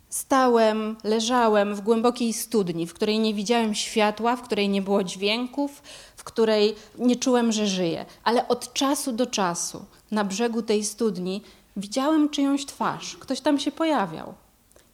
stałem, 0.08 0.96
leżałem 1.04 1.74
w 1.74 1.80
głębokiej 1.80 2.32
studni, 2.32 2.86
w 2.86 2.94
której 2.94 3.18
nie 3.18 3.34
widziałem 3.34 3.74
światła, 3.74 4.36
w 4.36 4.42
której 4.42 4.68
nie 4.68 4.82
było 4.82 5.04
dźwięków, 5.04 5.82
w 6.16 6.24
której 6.24 6.74
nie 6.98 7.16
czułem, 7.16 7.52
że 7.52 7.66
żyję. 7.66 8.06
Ale 8.24 8.48
od 8.48 8.72
czasu 8.72 9.12
do 9.12 9.26
czasu 9.26 9.84
na 10.10 10.24
brzegu 10.24 10.62
tej 10.62 10.84
studni 10.84 11.42
widziałem 11.76 12.28
czyjąś 12.28 12.66
twarz, 12.66 13.16
ktoś 13.16 13.40
tam 13.40 13.58
się 13.58 13.72
pojawiał. 13.72 14.34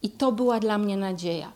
I 0.01 0.09
to 0.09 0.31
była 0.31 0.59
dla 0.59 0.77
mnie 0.77 0.97
nadzieja. 0.97 1.51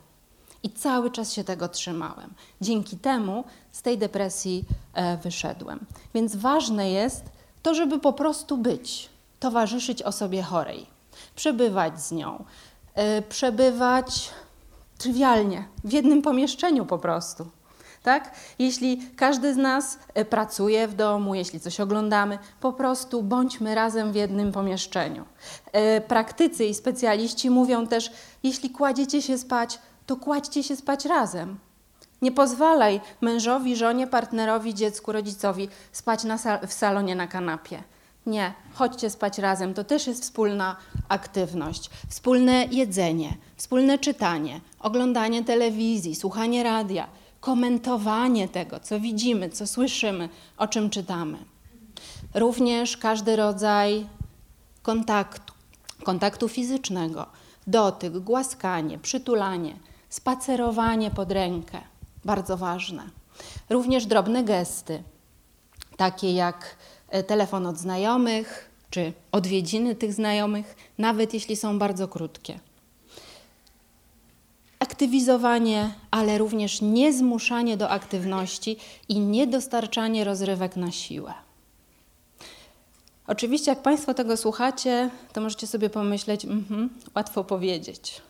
I 0.64 0.70
cały 0.70 1.12
czas 1.12 1.34
się 1.34 1.44
tego 1.44 1.68
trzymałem. 1.68 2.34
Dzięki 2.62 2.98
temu 2.98 3.44
z 3.76 3.82
tej 3.82 3.98
depresji 3.98 4.66
e, 4.94 5.18
wyszedłem. 5.18 5.80
Więc 6.14 6.36
ważne 6.36 6.92
jest 6.92 7.24
to, 7.64 7.74
żeby 7.74 8.00
po 8.00 8.14
prostu 8.14 8.58
być, 8.58 9.10
towarzyszyć 9.40 10.02
osobie 10.02 10.44
chorej, 10.44 10.86
przebywać 11.36 12.02
z 12.02 12.12
nią, 12.12 12.44
e, 12.94 13.22
przebywać 13.22 14.30
trywialnie, 14.98 15.66
w 15.84 15.94
jednym 15.94 16.22
pomieszczeniu 16.22 16.86
po 16.86 16.98
prostu. 16.98 17.48
Tak? 18.04 18.32
Jeśli 18.60 19.02
każdy 19.16 19.54
z 19.54 19.58
nas 19.58 20.00
e, 20.14 20.26
pracuje 20.26 20.88
w 20.88 20.96
domu, 20.96 21.36
jeśli 21.36 21.60
coś 21.60 21.80
oglądamy, 21.80 22.40
po 22.60 22.74
prostu 22.74 23.24
bądźmy 23.24 23.76
razem 23.76 24.12
w 24.12 24.16
jednym 24.16 24.52
pomieszczeniu. 24.52 25.26
Praktycy 26.08 26.66
i 26.66 26.74
specjaliści 26.74 27.50
mówią 27.50 27.88
też, 27.88 28.12
jeśli 28.44 28.70
kładziecie 28.70 29.22
się 29.22 29.38
spać, 29.38 29.80
to 30.06 30.16
kładźcie 30.16 30.64
się 30.64 30.76
spać 30.76 31.06
razem. 31.06 31.58
Nie 32.22 32.32
pozwalaj 32.32 33.02
mężowi, 33.22 33.76
żonie, 33.76 34.08
partnerowi, 34.08 34.74
dziecku, 34.74 35.12
rodzicowi 35.12 35.70
spać 35.92 36.22
sal 36.38 36.68
w 36.68 36.74
salonie 36.74 37.16
na 37.16 37.28
kanapie. 37.28 37.84
Nie, 38.26 38.54
chodźcie 38.74 39.10
spać 39.10 39.38
razem. 39.38 39.74
To 39.74 39.84
też 39.84 40.08
jest 40.08 40.22
wspólna 40.24 40.76
aktywność. 41.10 41.90
Wspólne 42.10 42.66
jedzenie, 42.72 43.38
wspólne 43.56 43.98
czytanie, 43.98 44.62
oglądanie 44.80 45.44
telewizji, 45.44 46.16
słuchanie 46.16 46.64
radia, 46.64 47.08
komentowanie 47.40 48.48
tego, 48.48 48.80
co 48.80 49.00
widzimy, 49.00 49.50
co 49.50 49.68
słyszymy, 49.68 50.30
o 50.58 50.68
czym 50.68 50.90
czytamy. 50.90 51.38
Również 52.34 52.98
każdy 52.98 53.36
rodzaj 53.36 54.06
kontaktu, 54.82 55.54
kontaktu 56.04 56.50
fizycznego, 56.50 57.26
dotyk, 57.68 58.20
głaskanie, 58.20 59.00
przytulanie 59.00 59.76
spacerowanie 60.10 61.12
pod 61.12 61.32
rękę, 61.32 61.82
bardzo 62.26 62.58
ważne. 62.58 63.10
Również 63.70 64.06
drobne 64.06 64.44
gesty, 64.44 65.04
takie 65.98 66.34
jak 66.34 66.76
e, 67.10 67.24
telefon 67.24 67.68
od 67.68 67.78
znajomych 67.78 68.72
czy 68.90 69.14
odwiedziny 69.32 69.96
tych 69.96 70.14
znajomych, 70.14 70.76
nawet 70.98 71.34
jeśli 71.34 71.56
są 71.56 71.80
bardzo 71.80 72.08
krótkie. 72.08 72.60
Aktywizowanie, 74.80 75.94
ale 76.12 76.38
również 76.38 76.82
niezmuszanie 76.82 77.78
do 77.78 77.90
aktywności 77.90 78.78
i 79.10 79.20
niedostarczanie 79.20 80.24
rozrywek 80.24 80.76
na 80.76 80.92
siłę. 80.92 81.34
Oczywiście, 83.28 83.72
jak 83.72 83.82
Państwo 83.82 84.14
tego 84.14 84.38
słuchacie, 84.38 85.10
to 85.34 85.42
możecie 85.42 85.68
sobie 85.68 85.90
pomyśleć, 85.90 86.46
mm 86.46 86.66
-hmm, 86.70 86.90
łatwo 87.16 87.44
powiedzieć 87.44 88.22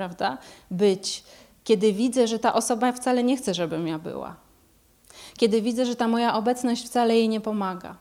prawda? 0.00 0.38
Być, 0.70 1.24
kiedy 1.70 1.92
widzę, 1.92 2.26
że 2.26 2.38
ta 2.38 2.54
osoba 2.54 2.92
wcale 2.92 3.24
nie 3.24 3.36
chce, 3.36 3.54
żebym 3.54 3.86
ja 3.86 3.98
była. 3.98 4.36
Kiedy 5.36 5.62
widzę, 5.62 5.86
że 5.86 5.96
ta 5.96 6.08
moja 6.08 6.34
obecność 6.34 6.86
wcale 6.86 7.16
jej 7.16 7.28
nie 7.28 7.40
pomaga. 7.40 7.96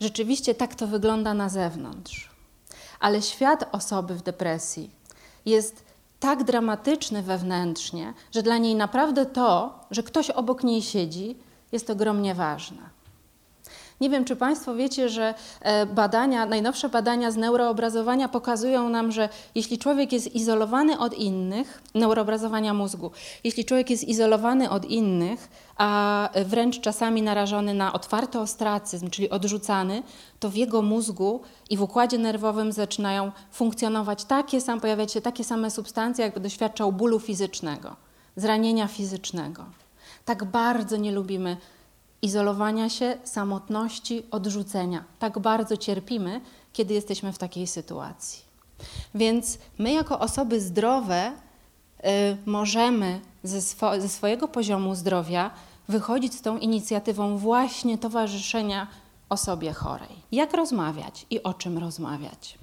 Rzeczywiście 0.00 0.54
tak 0.54 0.74
to 0.74 0.86
wygląda 0.86 1.34
na 1.34 1.48
zewnątrz. 1.48 2.30
Ale 3.00 3.22
świat 3.22 3.68
osoby 3.72 4.14
w 4.14 4.22
depresji 4.22 4.90
jest 5.46 5.84
tak 6.20 6.44
dramatyczny 6.44 7.22
wewnętrznie, 7.22 8.14
że 8.34 8.42
dla 8.42 8.58
niej 8.58 8.74
naprawdę 8.74 9.26
to, 9.26 9.80
że 9.90 10.02
ktoś 10.02 10.30
obok 10.30 10.64
niej 10.64 10.82
siedzi, 10.82 11.36
jest 11.72 11.90
ogromnie 11.90 12.34
ważne. 12.34 12.82
Nie 14.00 14.10
wiem, 14.10 14.24
czy 14.24 14.36
Państwo 14.36 14.74
wiecie, 14.74 15.08
że 15.08 15.34
e, 15.60 15.86
badania, 15.86 16.46
najnowsze 16.46 16.88
badania 16.88 17.30
z 17.30 17.36
neuroobrazowania 17.36 18.28
pokazują 18.28 18.88
nam, 18.88 19.12
że 19.12 19.28
jeśli 19.54 19.78
człowiek 19.78 20.12
jest 20.12 20.34
izolowany 20.34 20.98
od 20.98 21.14
innych, 21.14 21.82
neuroobrazowania 21.94 22.74
mózgu, 22.74 23.10
jeśli 23.44 23.64
człowiek 23.64 23.90
jest 23.90 24.04
izolowany 24.04 24.70
od 24.70 24.84
innych, 24.84 25.48
a 25.76 26.28
wręcz 26.44 26.80
czasami 26.80 27.22
narażony 27.22 27.74
na 27.74 27.92
otwarty 27.92 28.38
ostracyzm, 28.38 29.10
czyli 29.10 29.30
odrzucany, 29.30 30.02
to 30.40 30.50
w 30.50 30.54
jego 30.54 30.82
mózgu 30.82 31.40
i 31.70 31.76
w 31.76 31.82
układzie 31.82 32.18
nerwowym 32.18 32.72
zaczynają 32.72 33.32
funkcjonować 33.50 34.24
takie 34.24 34.60
same, 34.60 34.80
pojawiać 34.80 35.12
się 35.12 35.20
takie 35.20 35.44
same 35.44 35.70
substancje, 35.70 36.24
jakby 36.24 36.40
doświadczał 36.40 36.92
bólu 36.92 37.20
fizycznego, 37.20 37.96
zranienia 38.36 38.86
fizycznego. 38.86 39.64
Tak 40.24 40.44
bardzo 40.44 40.96
nie 40.96 41.12
lubimy 41.12 41.56
izolowania 42.22 42.88
się, 42.88 43.16
samotności, 43.24 44.22
odrzucenia. 44.30 45.04
Tak 45.18 45.38
bardzo 45.38 45.76
cierpimy, 45.76 46.40
kiedy 46.72 46.94
jesteśmy 46.94 47.32
w 47.32 47.38
takiej 47.38 47.66
sytuacji. 47.66 48.42
Więc 49.14 49.58
my, 49.78 49.92
jako 49.92 50.18
osoby 50.18 50.60
zdrowe, 50.60 51.32
y, 51.98 52.02
możemy 52.46 53.20
ze, 53.42 53.62
swo 53.62 54.00
ze 54.00 54.08
swojego 54.08 54.48
poziomu 54.48 54.94
zdrowia 54.94 55.50
wychodzić 55.88 56.34
z 56.34 56.42
tą 56.42 56.58
inicjatywą 56.58 57.38
właśnie 57.38 57.98
towarzyszenia 57.98 58.86
osobie 59.28 59.72
chorej. 59.72 60.16
Jak 60.32 60.54
rozmawiać 60.54 61.26
i 61.30 61.42
o 61.42 61.54
czym 61.54 61.78
rozmawiać? 61.78 62.58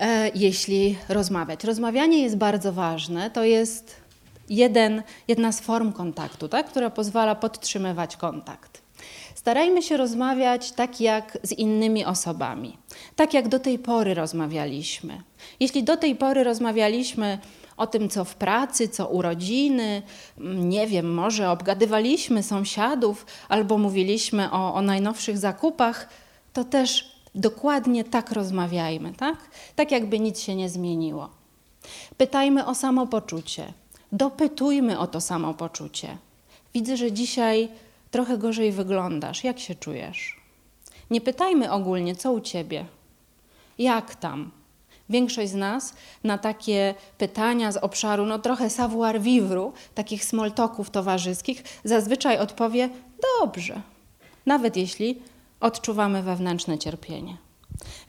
E, 0.00 0.28
jeśli 0.34 0.98
rozmawiać. 1.08 1.64
Rozmawianie 1.64 2.22
jest 2.22 2.36
bardzo 2.36 2.72
ważne. 2.72 3.30
To 3.30 3.44
jest 3.44 3.96
jeden, 4.48 5.02
jedna 5.28 5.52
z 5.52 5.60
form 5.60 5.92
kontaktu, 5.92 6.48
tak, 6.48 6.66
która 6.66 6.90
pozwala 6.90 7.34
podtrzymywać 7.34 8.16
kontakt. 8.16 8.82
Starajmy 9.34 9.82
się 9.82 9.96
rozmawiać 9.96 10.72
tak 10.72 11.00
jak 11.00 11.38
z 11.42 11.52
innymi 11.52 12.04
osobami, 12.04 12.78
tak 13.16 13.34
jak 13.34 13.48
do 13.48 13.58
tej 13.58 13.78
pory 13.78 14.14
rozmawialiśmy. 14.14 15.22
Jeśli 15.60 15.82
do 15.82 15.96
tej 15.96 16.16
pory 16.16 16.44
rozmawialiśmy 16.44 17.38
o 17.76 17.86
tym, 17.86 18.08
co 18.08 18.24
w 18.24 18.34
pracy, 18.34 18.88
co 18.88 19.08
urodziny, 19.08 20.02
nie 20.54 20.86
wiem, 20.86 21.14
może 21.14 21.50
obgadywaliśmy 21.50 22.42
sąsiadów 22.42 23.26
albo 23.48 23.78
mówiliśmy 23.78 24.50
o, 24.50 24.74
o 24.74 24.82
najnowszych 24.82 25.38
zakupach, 25.38 26.08
to 26.52 26.64
też 26.64 27.16
dokładnie 27.34 28.04
tak 28.04 28.32
rozmawiajmy, 28.32 29.12
tak? 29.12 29.36
Tak 29.76 29.90
jakby 29.92 30.20
nic 30.20 30.40
się 30.40 30.54
nie 30.54 30.68
zmieniło. 30.68 31.28
Pytajmy 32.16 32.66
o 32.66 32.74
samopoczucie, 32.74 33.72
dopytujmy 34.12 34.98
o 34.98 35.06
to 35.06 35.20
samopoczucie. 35.20 36.18
Widzę, 36.74 36.96
że 36.96 37.12
dzisiaj 37.12 37.68
trochę 38.10 38.38
gorzej 38.38 38.72
wyglądasz. 38.72 39.44
Jak 39.44 39.58
się 39.58 39.74
czujesz? 39.74 40.40
Nie 41.10 41.20
pytajmy 41.20 41.72
ogólnie, 41.72 42.16
co 42.16 42.32
u 42.32 42.40
ciebie? 42.40 42.86
Jak 43.78 44.14
tam? 44.14 44.50
Większość 45.08 45.50
z 45.50 45.54
nas 45.54 45.94
na 46.24 46.38
takie 46.38 46.94
pytania 47.18 47.72
z 47.72 47.76
obszaru, 47.76 48.26
no 48.26 48.38
trochę 48.38 48.70
savoir 48.70 49.20
vivre, 49.20 49.70
takich 49.94 50.24
smoltoków 50.24 50.90
towarzyskich, 50.90 51.62
zazwyczaj 51.84 52.38
odpowie 52.38 52.88
dobrze, 53.40 53.82
nawet 54.46 54.76
jeśli 54.76 55.18
odczuwamy 55.60 56.22
wewnętrzne 56.22 56.78
cierpienie. 56.78 57.36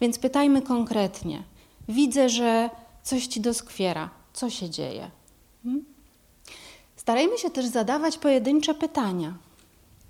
Więc 0.01 0.19
pytajmy 0.19 0.61
konkretnie. 0.61 1.43
Widzę, 1.89 2.29
że 2.29 2.69
coś 3.03 3.27
ci 3.27 3.41
doskwiera. 3.41 4.09
Co 4.33 4.49
się 4.49 4.69
dzieje? 4.69 5.11
Hmm? 5.67 5.85
Starajmy 6.95 7.37
się 7.37 7.49
też 7.49 7.65
zadawać 7.65 8.17
pojedyncze 8.17 8.73
pytania. 8.73 9.33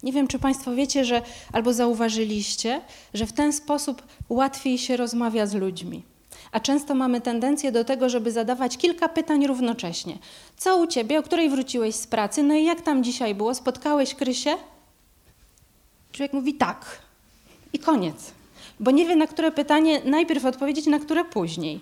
Nie 0.03 0.13
wiem, 0.13 0.27
czy 0.27 0.39
Państwo 0.39 0.75
wiecie, 0.75 1.05
że 1.05 1.21
albo 1.53 1.73
zauważyliście, 1.73 2.81
że 3.13 3.25
w 3.25 3.33
ten 3.33 3.53
sposób 3.53 4.01
łatwiej 4.29 4.77
się 4.77 4.97
rozmawia 4.97 5.47
z 5.47 5.53
ludźmi. 5.53 6.03
A 6.51 6.59
często 6.59 6.95
mamy 6.95 7.21
tendencję 7.21 7.71
do 7.71 7.83
tego, 7.83 8.09
żeby 8.09 8.31
zadawać 8.31 8.77
kilka 8.77 9.09
pytań 9.09 9.47
równocześnie. 9.47 10.17
Co 10.57 10.77
u 10.77 10.87
ciebie, 10.87 11.19
o 11.19 11.23
której 11.23 11.49
wróciłeś 11.49 11.95
z 11.95 12.07
pracy? 12.07 12.43
No 12.43 12.53
i 12.53 12.63
jak 12.63 12.81
tam 12.81 13.03
dzisiaj 13.03 13.35
było? 13.35 13.55
Spotkałeś 13.55 14.15
Krysię? 14.15 14.57
Człowiek 16.11 16.33
mówi 16.33 16.53
tak. 16.53 17.01
I 17.73 17.79
koniec. 17.79 18.31
Bo 18.79 18.91
nie 18.91 19.05
wie, 19.05 19.15
na 19.15 19.27
które 19.27 19.51
pytanie 19.51 20.01
najpierw 20.05 20.45
odpowiedzieć, 20.45 20.85
na 20.85 20.99
które 20.99 21.25
później. 21.25 21.79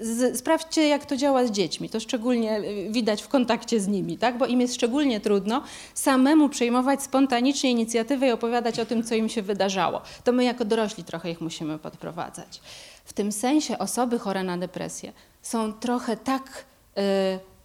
Z, 0.00 0.38
sprawdźcie, 0.38 0.88
jak 0.88 1.06
to 1.06 1.16
działa 1.16 1.46
z 1.46 1.50
dziećmi. 1.50 1.88
To 1.88 2.00
szczególnie 2.00 2.58
y, 2.58 2.88
widać 2.90 3.22
w 3.22 3.28
kontakcie 3.28 3.80
z 3.80 3.88
nimi, 3.88 4.18
tak? 4.18 4.38
bo 4.38 4.46
im 4.46 4.60
jest 4.60 4.74
szczególnie 4.74 5.20
trudno 5.20 5.62
samemu 5.94 6.48
przejmować 6.48 7.02
spontanicznie 7.02 7.70
inicjatywę 7.70 8.28
i 8.28 8.30
opowiadać 8.30 8.80
o 8.80 8.86
tym, 8.86 9.02
co 9.02 9.14
im 9.14 9.28
się 9.28 9.42
wydarzało. 9.42 10.02
To 10.24 10.32
my 10.32 10.44
jako 10.44 10.64
dorośli 10.64 11.04
trochę 11.04 11.30
ich 11.30 11.40
musimy 11.40 11.78
podprowadzać. 11.78 12.60
W 13.04 13.12
tym 13.12 13.32
sensie 13.32 13.78
osoby 13.78 14.18
chore 14.18 14.44
na 14.44 14.58
depresję 14.58 15.12
są 15.42 15.72
trochę 15.72 16.16
tak 16.16 16.64
y, 16.98 17.02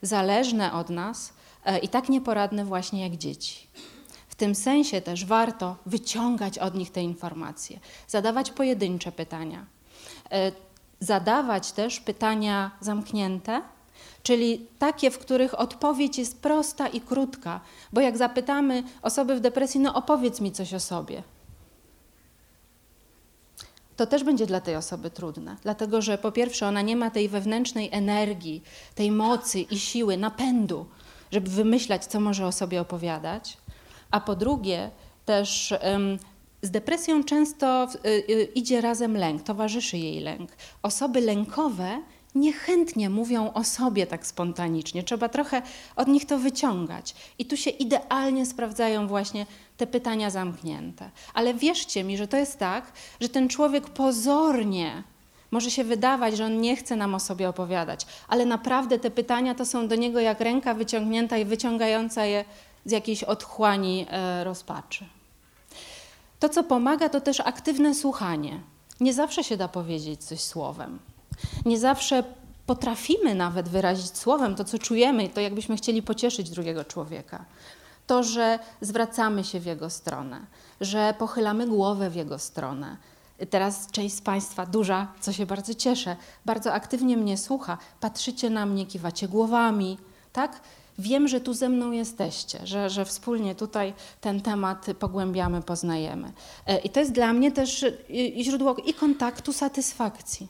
zależne 0.02 0.74
od 0.74 0.90
nas 0.90 1.34
y, 1.68 1.78
i 1.78 1.88
tak 1.88 2.10
nieporadne 2.10 2.66
właśnie 2.66 3.04
jak 3.04 3.16
dzieci. 3.18 3.68
W 4.28 4.36
tym 4.36 4.56
sensie 4.56 5.02
też 5.02 5.26
warto 5.26 5.76
wyciągać 5.86 6.60
od 6.60 6.76
nich 6.76 6.92
te 6.92 7.02
informacje, 7.02 7.80
zadawać 8.08 8.52
pojedyncze 8.52 9.12
pytania, 9.12 9.66
y, 10.26 10.67
zadawać 11.00 11.72
też 11.72 12.00
pytania 12.00 12.72
zamknięte, 12.82 13.62
czyli 14.24 14.68
takie, 14.80 15.12
w 15.12 15.20
których 15.20 15.60
odpowiedź 15.60 16.18
jest 16.18 16.42
prosta 16.42 16.88
i 16.88 17.02
krótka, 17.02 17.62
bo 17.94 18.02
jak 18.02 18.18
zapytamy 18.18 18.84
osoby 19.02 19.36
w 19.36 19.40
depresji, 19.40 19.80
no 19.80 19.94
opowiedz 19.94 20.42
mi 20.42 20.52
coś 20.52 20.74
o 20.74 20.80
sobie, 20.80 21.24
to 23.98 24.06
też 24.06 24.24
będzie 24.24 24.46
dla 24.46 24.62
tej 24.62 24.76
osoby 24.76 25.10
trudne, 25.10 25.56
dlatego 25.64 26.02
że 26.02 26.18
po 26.18 26.32
pierwsze 26.32 26.68
ona 26.68 26.82
nie 26.82 26.96
ma 26.96 27.12
tej 27.12 27.30
wewnętrznej 27.30 27.90
energii, 27.92 28.64
tej 28.96 29.12
mocy 29.12 29.60
i 29.60 29.80
siły, 29.80 30.18
napędu, 30.18 30.86
żeby 31.32 31.50
wymyślać, 31.50 32.06
co 32.06 32.20
może 32.20 32.48
o 32.48 32.52
sobie 32.52 32.82
opowiadać, 32.82 33.58
a 34.12 34.20
po 34.20 34.36
drugie 34.36 34.92
też 35.26 35.74
z 36.62 36.72
depresją 36.72 37.24
często 37.24 37.88
y, 38.06 38.10
y, 38.10 38.44
idzie 38.56 38.82
razem 38.82 39.18
lęk, 39.18 39.44
towarzyszy 39.44 39.98
jej 39.98 40.20
lęk. 40.20 40.52
Osoby 40.82 41.22
lękowe 41.22 42.02
niechętnie 42.36 43.10
mówią 43.10 43.54
o 43.54 43.64
sobie 43.64 44.08
tak 44.08 44.26
spontanicznie. 44.26 45.04
Trzeba 45.04 45.30
trochę 45.30 45.62
od 45.96 46.08
nich 46.08 46.26
to 46.26 46.38
wyciągać. 46.38 47.16
I 47.40 47.46
tu 47.46 47.58
się 47.58 47.70
idealnie 47.70 48.46
sprawdzają 48.46 49.08
właśnie 49.08 49.46
te 49.78 49.88
pytania 49.88 50.30
zamknięte. 50.30 51.10
Ale 51.34 51.54
wierzcie 51.54 52.04
mi, 52.04 52.18
że 52.18 52.28
to 52.28 52.38
jest 52.38 52.60
tak, 52.60 52.92
że 53.22 53.30
ten 53.30 53.50
człowiek 53.50 53.90
pozornie 53.90 55.04
może 55.52 55.72
się 55.72 55.84
wydawać, 55.84 56.38
że 56.38 56.46
on 56.46 56.62
nie 56.62 56.76
chce 56.76 56.96
nam 56.96 57.16
o 57.16 57.20
sobie 57.20 57.50
opowiadać, 57.50 58.06
ale 58.28 58.46
naprawdę 58.46 59.00
te 59.00 59.12
pytania 59.12 59.56
to 59.56 59.66
są 59.66 59.88
do 59.88 59.96
niego 59.96 60.20
jak 60.20 60.40
ręka 60.40 60.74
wyciągnięta 60.74 61.38
i 61.38 61.46
wyciągająca 61.46 62.26
je 62.26 62.46
z 62.86 62.92
jakiejś 62.92 63.24
otchłani 63.24 64.06
e, 64.10 64.44
rozpaczy. 64.44 65.06
To, 66.40 66.50
co 66.50 66.64
pomaga, 66.64 67.10
to 67.10 67.22
też 67.22 67.40
aktywne 67.40 67.96
słuchanie. 67.96 68.60
Nie 69.00 69.14
zawsze 69.14 69.44
się 69.44 69.58
da 69.58 69.68
powiedzieć 69.68 70.24
coś 70.24 70.40
słowem. 70.40 71.00
Nie 71.66 71.80
zawsze 71.80 72.24
potrafimy 72.66 73.36
nawet 73.36 73.70
wyrazić 73.70 74.18
słowem 74.18 74.56
to, 74.56 74.64
co 74.64 74.80
czujemy, 74.80 75.30
to 75.30 75.42
jakbyśmy 75.42 75.78
chcieli 75.78 76.02
pocieszyć 76.02 76.50
drugiego 76.50 76.86
człowieka. 76.86 77.46
To, 78.08 78.24
że 78.24 78.60
zwracamy 78.82 79.44
się 79.44 79.60
w 79.60 79.66
jego 79.66 79.90
stronę, 79.90 80.40
że 80.82 81.14
pochylamy 81.20 81.68
głowę 81.68 82.10
w 82.10 82.16
jego 82.16 82.40
stronę. 82.40 82.98
Teraz 83.50 83.92
część 83.92 84.16
z 84.16 84.22
Państwa, 84.22 84.66
duża, 84.66 85.08
co 85.22 85.34
się 85.34 85.46
bardzo 85.46 85.74
cieszę, 85.74 86.16
bardzo 86.46 86.74
aktywnie 86.74 87.18
mnie 87.18 87.38
słucha. 87.38 87.78
Patrzycie 88.00 88.50
na 88.50 88.66
mnie, 88.66 88.86
kiwacie 88.86 89.28
głowami, 89.28 89.98
tak? 90.34 90.62
Wiem, 91.00 91.28
że 91.28 91.42
tu 91.42 91.54
ze 91.54 91.70
mną 91.70 91.92
jesteście, 91.92 92.60
że, 92.64 92.90
że 92.90 93.06
wspólnie 93.06 93.56
tutaj 93.56 93.94
ten 94.22 94.42
temat 94.42 94.86
pogłębiamy, 95.00 95.62
poznajemy. 95.62 96.32
E, 96.68 96.80
I 96.80 96.90
to 96.90 97.00
jest 97.00 97.12
dla 97.12 97.34
mnie 97.34 97.52
też 97.52 97.86
źródło 98.42 98.76
i 98.76 98.94
kontaktu, 98.94 99.54
satysfakcji. 99.54 100.48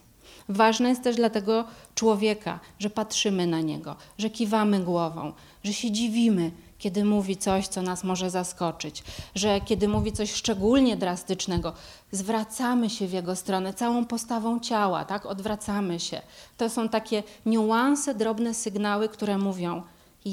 Ważne 0.50 0.90
jest 0.90 1.04
też 1.04 1.16
dla 1.16 1.30
tego 1.30 1.66
człowieka, 1.96 2.60
że 2.80 2.90
patrzymy 2.90 3.48
na 3.48 3.62
niego, 3.62 3.96
że 4.18 4.30
kiwamy 4.30 4.80
głową, 4.80 5.34
że 5.64 5.74
się 5.74 5.92
dziwimy, 5.92 6.52
kiedy 6.78 7.06
mówi 7.06 7.38
coś, 7.38 7.68
co 7.68 7.82
nas 7.82 8.04
może 8.04 8.30
zaskoczyć, 8.30 9.04
że 9.36 9.62
kiedy 9.62 9.88
mówi 9.88 10.12
coś 10.12 10.34
szczególnie 10.34 10.98
drastycznego, 10.98 11.74
zwracamy 12.12 12.90
się 12.90 13.08
w 13.08 13.14
jego 13.14 13.36
stronę 13.36 13.74
całą 13.74 14.06
postawą 14.06 14.60
ciała, 14.60 15.06
tak? 15.06 15.26
Odwracamy 15.26 16.00
się. 16.00 16.22
To 16.58 16.70
są 16.70 16.90
takie 16.90 17.24
niuanse, 17.46 18.16
drobne 18.16 18.54
sygnały, 18.54 19.10
które 19.10 19.38
mówią: 19.38 19.84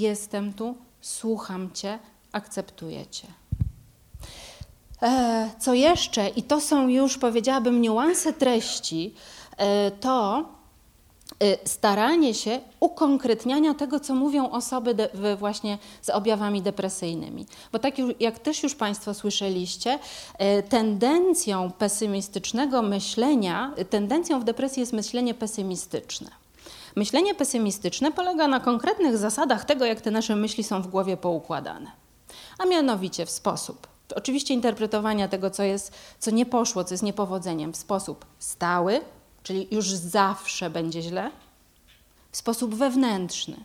Jestem 0.01 0.53
tu, 0.53 0.75
słucham 1.01 1.73
cię, 1.73 1.99
akceptuję 2.33 3.07
cię. 3.07 3.29
E, 5.03 5.51
co 5.59 5.75
jeszcze, 5.75 6.29
i 6.29 6.43
to 6.43 6.61
są 6.61 6.89
już 6.89 7.19
powiedziałabym 7.19 7.81
niuanse 7.81 8.33
treści, 8.33 9.15
E, 9.57 9.91
to 9.91 10.45
e, 11.41 11.69
staranie 11.69 12.35
się 12.35 12.61
ukonkretniania 12.81 13.75
tego, 13.75 14.01
co 14.01 14.15
mówią 14.15 14.51
osoby 14.51 14.95
de, 14.95 15.37
właśnie 15.37 15.79
z 16.03 16.11
objawami 16.11 16.63
depresyjnymi. 16.63 17.47
Bo 17.73 17.79
tak 17.79 17.95
jak 18.21 18.39
też 18.39 18.63
już 18.63 18.75
Państwo 18.75 19.15
słyszeliście, 19.15 19.99
tendencją 20.69 21.71
pesymistycznego 21.71 22.83
myślenia, 22.83 23.75
tendencją 23.91 24.41
w 24.41 24.45
depresji 24.45 24.81
jest 24.81 24.93
myślenie 24.93 25.35
pesymistyczne. 25.35 26.44
Myślenie 26.97 27.35
pesymistyczne 27.35 28.13
polega 28.13 28.49
na 28.49 28.61
konkretnych 28.61 29.19
zasadach 29.19 29.65
tego, 29.65 29.85
jak 29.85 30.01
te 30.01 30.11
nasze 30.11 30.37
myśli 30.37 30.65
są 30.65 30.83
w 30.83 30.87
głowie 30.87 31.17
poukładane. 31.17 31.91
A 32.59 32.67
mianowicie 32.67 33.27
w 33.27 33.31
sposób, 33.31 33.87
oczywiście 34.17 34.55
interpretowania 34.55 35.29
tego, 35.29 35.51
co, 35.51 35.63
jest, 35.63 35.93
co 36.19 36.31
nie 36.31 36.47
poszło, 36.47 36.85
co 36.85 36.95
jest 36.95 37.03
niepowodzeniem, 37.03 37.73
w 37.73 37.77
sposób 37.77 38.27
stały, 38.39 39.01
czyli 39.43 39.69
już 39.71 39.89
zawsze 39.89 40.71
będzie 40.71 41.03
źle, 41.03 41.31
w 42.31 42.37
sposób 42.37 42.75
wewnętrzny, 42.75 43.57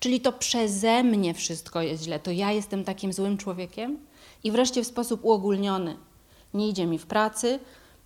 czyli 0.00 0.20
to 0.20 0.32
przeze 0.32 1.02
mnie 1.02 1.34
wszystko 1.34 1.82
jest 1.82 2.02
źle, 2.02 2.18
to 2.18 2.30
ja 2.30 2.52
jestem 2.52 2.84
takim 2.84 3.12
złym 3.12 3.38
człowiekiem, 3.38 3.98
i 4.44 4.50
wreszcie 4.50 4.84
w 4.84 4.86
sposób 4.86 5.24
uogólniony. 5.24 5.96
Nie 6.54 6.68
idzie 6.68 6.86
mi 6.86 6.98
w 6.98 7.06
pracy, 7.06 7.58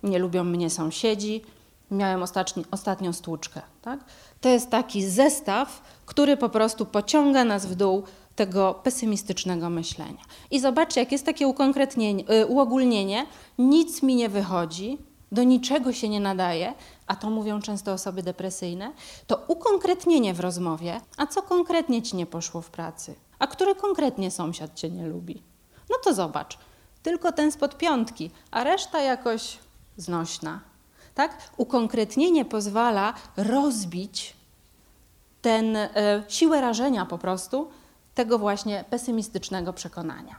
nie 0.03 0.19
lubią 0.19 0.43
mnie 0.43 0.69
sąsiedzi, 0.69 1.41
miałem 1.91 2.23
ostatni, 2.23 2.65
ostatnią 2.71 3.13
stłuczkę. 3.13 3.61
Tak? 3.81 3.99
To 4.41 4.49
jest 4.49 4.69
taki 4.69 5.05
zestaw, 5.05 5.81
który 6.05 6.37
po 6.37 6.49
prostu 6.49 6.85
pociąga 6.85 7.43
nas 7.43 7.65
w 7.65 7.75
dół 7.75 8.03
tego 8.35 8.73
pesymistycznego 8.73 9.69
myślenia. 9.69 10.23
I 10.51 10.59
zobaczcie, 10.59 10.99
jak 10.99 11.11
jest 11.11 11.25
takie 11.25 11.47
ukonkretnienie, 11.47 12.23
y, 12.31 12.45
uogólnienie, 12.45 13.25
nic 13.57 14.03
mi 14.03 14.15
nie 14.15 14.29
wychodzi, 14.29 14.97
do 15.31 15.43
niczego 15.43 15.93
się 15.93 16.09
nie 16.09 16.19
nadaje, 16.19 16.73
a 17.07 17.15
to 17.15 17.29
mówią 17.29 17.61
często 17.61 17.93
osoby 17.93 18.23
depresyjne, 18.23 18.91
to 19.27 19.43
ukonkretnienie 19.47 20.33
w 20.33 20.39
rozmowie, 20.39 21.01
a 21.17 21.27
co 21.27 21.41
konkretnie 21.41 22.01
ci 22.01 22.15
nie 22.15 22.25
poszło 22.25 22.61
w 22.61 22.69
pracy, 22.69 23.15
a 23.39 23.47
który 23.47 23.75
konkretnie 23.75 24.31
sąsiad 24.31 24.75
cię 24.75 24.89
nie 24.89 25.07
lubi. 25.07 25.43
No 25.89 25.95
to 26.03 26.13
zobacz, 26.13 26.57
tylko 27.03 27.31
ten 27.31 27.51
spod 27.51 27.77
piątki, 27.77 28.31
a 28.51 28.63
reszta 28.63 29.01
jakoś 29.01 29.57
znośna. 29.97 30.68
Tak? 31.19 31.37
Ukonkretnienie 31.57 32.45
pozwala 32.45 33.13
rozbić 33.37 34.33
ten 35.41 35.75
e, 35.75 35.89
siłę 36.27 36.61
rażenia 36.61 37.05
po 37.05 37.17
prostu 37.17 37.69
tego 38.15 38.39
właśnie 38.39 38.85
pesymistycznego 38.89 39.73
przekonania. 39.73 40.35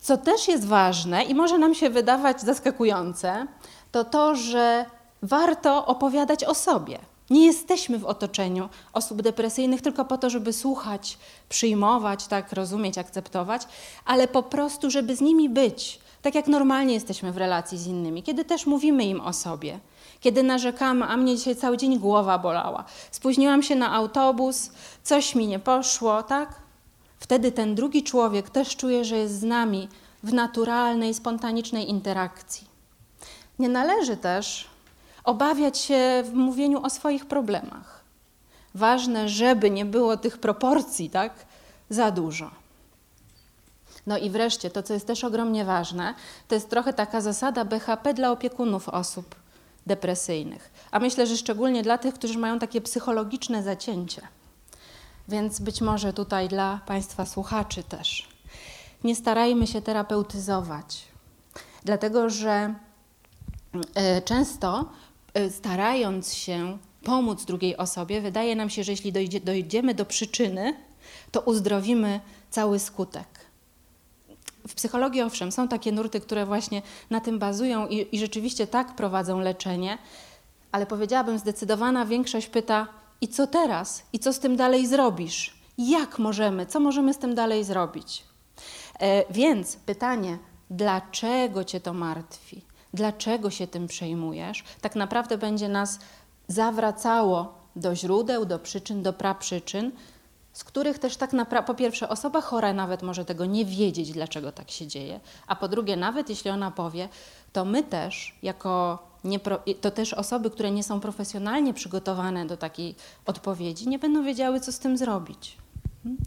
Co 0.00 0.16
też 0.16 0.48
jest 0.48 0.64
ważne 0.66 1.24
i 1.24 1.34
może 1.34 1.58
nam 1.58 1.74
się 1.74 1.90
wydawać 1.90 2.40
zaskakujące, 2.40 3.46
to 3.92 4.04
to, 4.04 4.34
że 4.34 4.86
warto 5.22 5.86
opowiadać 5.86 6.44
o 6.44 6.54
sobie. 6.54 6.98
Nie 7.30 7.46
jesteśmy 7.46 7.98
w 7.98 8.04
otoczeniu 8.04 8.68
osób 8.92 9.22
depresyjnych 9.22 9.82
tylko 9.82 10.04
po 10.04 10.18
to, 10.18 10.30
żeby 10.30 10.52
słuchać, 10.52 11.18
przyjmować, 11.48 12.26
tak, 12.26 12.52
rozumieć, 12.52 12.98
akceptować, 12.98 13.62
ale 14.04 14.28
po 14.28 14.42
prostu, 14.42 14.90
żeby 14.90 15.16
z 15.16 15.20
nimi 15.20 15.48
być, 15.48 16.03
tak 16.24 16.34
jak 16.34 16.46
normalnie 16.46 16.94
jesteśmy 16.94 17.32
w 17.32 17.36
relacji 17.36 17.78
z 17.78 17.86
innymi, 17.86 18.22
kiedy 18.22 18.44
też 18.44 18.66
mówimy 18.66 19.04
im 19.04 19.20
o 19.20 19.32
sobie, 19.32 19.78
kiedy 20.20 20.42
narzekamy, 20.42 21.04
a 21.04 21.16
mnie 21.16 21.36
dzisiaj 21.36 21.56
cały 21.56 21.76
dzień 21.76 21.98
głowa 21.98 22.38
bolała, 22.38 22.84
spóźniłam 23.10 23.62
się 23.62 23.76
na 23.76 23.92
autobus, 23.92 24.70
coś 25.02 25.34
mi 25.34 25.46
nie 25.46 25.58
poszło, 25.58 26.22
tak? 26.22 26.54
Wtedy 27.18 27.52
ten 27.52 27.74
drugi 27.74 28.02
człowiek 28.02 28.50
też 28.50 28.76
czuje, 28.76 29.04
że 29.04 29.16
jest 29.16 29.40
z 29.40 29.42
nami 29.42 29.88
w 30.22 30.32
naturalnej, 30.32 31.14
spontanicznej 31.14 31.90
interakcji. 31.90 32.68
Nie 33.58 33.68
należy 33.68 34.16
też 34.16 34.68
obawiać 35.24 35.78
się 35.78 36.22
w 36.24 36.34
mówieniu 36.34 36.82
o 36.82 36.90
swoich 36.90 37.26
problemach. 37.26 38.04
Ważne, 38.74 39.28
żeby 39.28 39.70
nie 39.70 39.84
było 39.84 40.16
tych 40.16 40.38
proporcji, 40.38 41.10
tak? 41.10 41.46
Za 41.90 42.10
dużo. 42.10 42.63
No 44.06 44.18
i 44.18 44.30
wreszcie, 44.30 44.70
to 44.70 44.82
co 44.82 44.94
jest 44.94 45.06
też 45.06 45.24
ogromnie 45.24 45.64
ważne, 45.64 46.14
to 46.48 46.54
jest 46.54 46.70
trochę 46.70 46.92
taka 46.92 47.20
zasada 47.20 47.64
BHP 47.64 48.14
dla 48.14 48.30
opiekunów 48.30 48.88
osób 48.88 49.34
depresyjnych. 49.86 50.70
A 50.90 50.98
myślę, 50.98 51.26
że 51.26 51.36
szczególnie 51.36 51.82
dla 51.82 51.98
tych, 51.98 52.14
którzy 52.14 52.38
mają 52.38 52.58
takie 52.58 52.80
psychologiczne 52.80 53.62
zacięcie. 53.62 54.22
Więc 55.28 55.60
być 55.60 55.80
może 55.80 56.12
tutaj 56.12 56.48
dla 56.48 56.80
Państwa 56.86 57.26
słuchaczy 57.26 57.82
też. 57.82 58.28
Nie 59.04 59.16
starajmy 59.16 59.66
się 59.66 59.82
terapeutyzować, 59.82 61.04
dlatego 61.84 62.30
że 62.30 62.74
e, 63.94 64.22
często 64.22 64.84
e, 65.34 65.50
starając 65.50 66.34
się 66.34 66.78
pomóc 67.04 67.44
drugiej 67.44 67.76
osobie, 67.76 68.20
wydaje 68.20 68.56
nam 68.56 68.70
się, 68.70 68.84
że 68.84 68.92
jeśli 68.92 69.12
dojdzie, 69.12 69.40
dojdziemy 69.40 69.94
do 69.94 70.04
przyczyny, 70.04 70.76
to 71.30 71.40
uzdrowimy 71.40 72.20
cały 72.50 72.78
skutek. 72.78 73.33
W 74.68 74.74
psychologii 74.74 75.22
owszem, 75.22 75.52
są 75.52 75.68
takie 75.68 75.92
nurty, 75.92 76.20
które 76.20 76.46
właśnie 76.46 76.82
na 77.10 77.20
tym 77.20 77.38
bazują 77.38 77.86
i, 77.86 78.16
i 78.16 78.18
rzeczywiście 78.18 78.66
tak 78.66 78.94
prowadzą 78.94 79.40
leczenie, 79.40 79.98
ale 80.72 80.86
powiedziałabym, 80.86 81.38
zdecydowana 81.38 82.06
większość 82.06 82.46
pyta, 82.46 82.86
i 83.20 83.28
co 83.28 83.46
teraz? 83.46 84.02
I 84.12 84.18
co 84.18 84.32
z 84.32 84.38
tym 84.38 84.56
dalej 84.56 84.86
zrobisz? 84.86 85.54
Jak 85.78 86.18
możemy? 86.18 86.66
Co 86.66 86.80
możemy 86.80 87.14
z 87.14 87.18
tym 87.18 87.34
dalej 87.34 87.64
zrobić? 87.64 88.24
E, 89.00 89.32
więc 89.32 89.76
pytanie, 89.76 90.38
dlaczego 90.70 91.64
cię 91.64 91.80
to 91.80 91.92
martwi? 91.92 92.62
Dlaczego 92.94 93.50
się 93.50 93.66
tym 93.66 93.86
przejmujesz? 93.86 94.64
Tak 94.80 94.96
naprawdę 94.96 95.38
będzie 95.38 95.68
nas 95.68 95.98
zawracało 96.48 97.54
do 97.76 97.96
źródeł, 97.96 98.44
do 98.44 98.58
przyczyn, 98.58 99.02
do 99.02 99.12
praprzyczyn, 99.12 99.92
z 100.54 100.64
których 100.64 100.98
też 100.98 101.16
tak 101.16 101.32
naprawdę, 101.32 101.66
po 101.66 101.74
pierwsze, 101.74 102.08
osoba 102.08 102.40
chora 102.40 102.72
nawet 102.72 103.02
może 103.02 103.24
tego 103.24 103.44
nie 103.44 103.64
wiedzieć, 103.64 104.12
dlaczego 104.12 104.52
tak 104.52 104.70
się 104.70 104.86
dzieje, 104.86 105.20
a 105.46 105.56
po 105.56 105.68
drugie, 105.68 105.96
nawet 105.96 106.28
jeśli 106.28 106.50
ona 106.50 106.70
powie, 106.70 107.08
to 107.52 107.64
my 107.64 107.82
też, 107.82 108.34
jako 108.42 108.98
niepro, 109.24 109.58
to 109.80 109.90
też 109.90 110.14
osoby, 110.14 110.50
które 110.50 110.70
nie 110.70 110.82
są 110.82 111.00
profesjonalnie 111.00 111.74
przygotowane 111.74 112.46
do 112.46 112.56
takiej 112.56 112.94
odpowiedzi, 113.26 113.88
nie 113.88 113.98
będą 113.98 114.24
wiedziały, 114.24 114.60
co 114.60 114.72
z 114.72 114.78
tym 114.78 114.96
zrobić. 114.96 115.56
Hmm? 116.02 116.22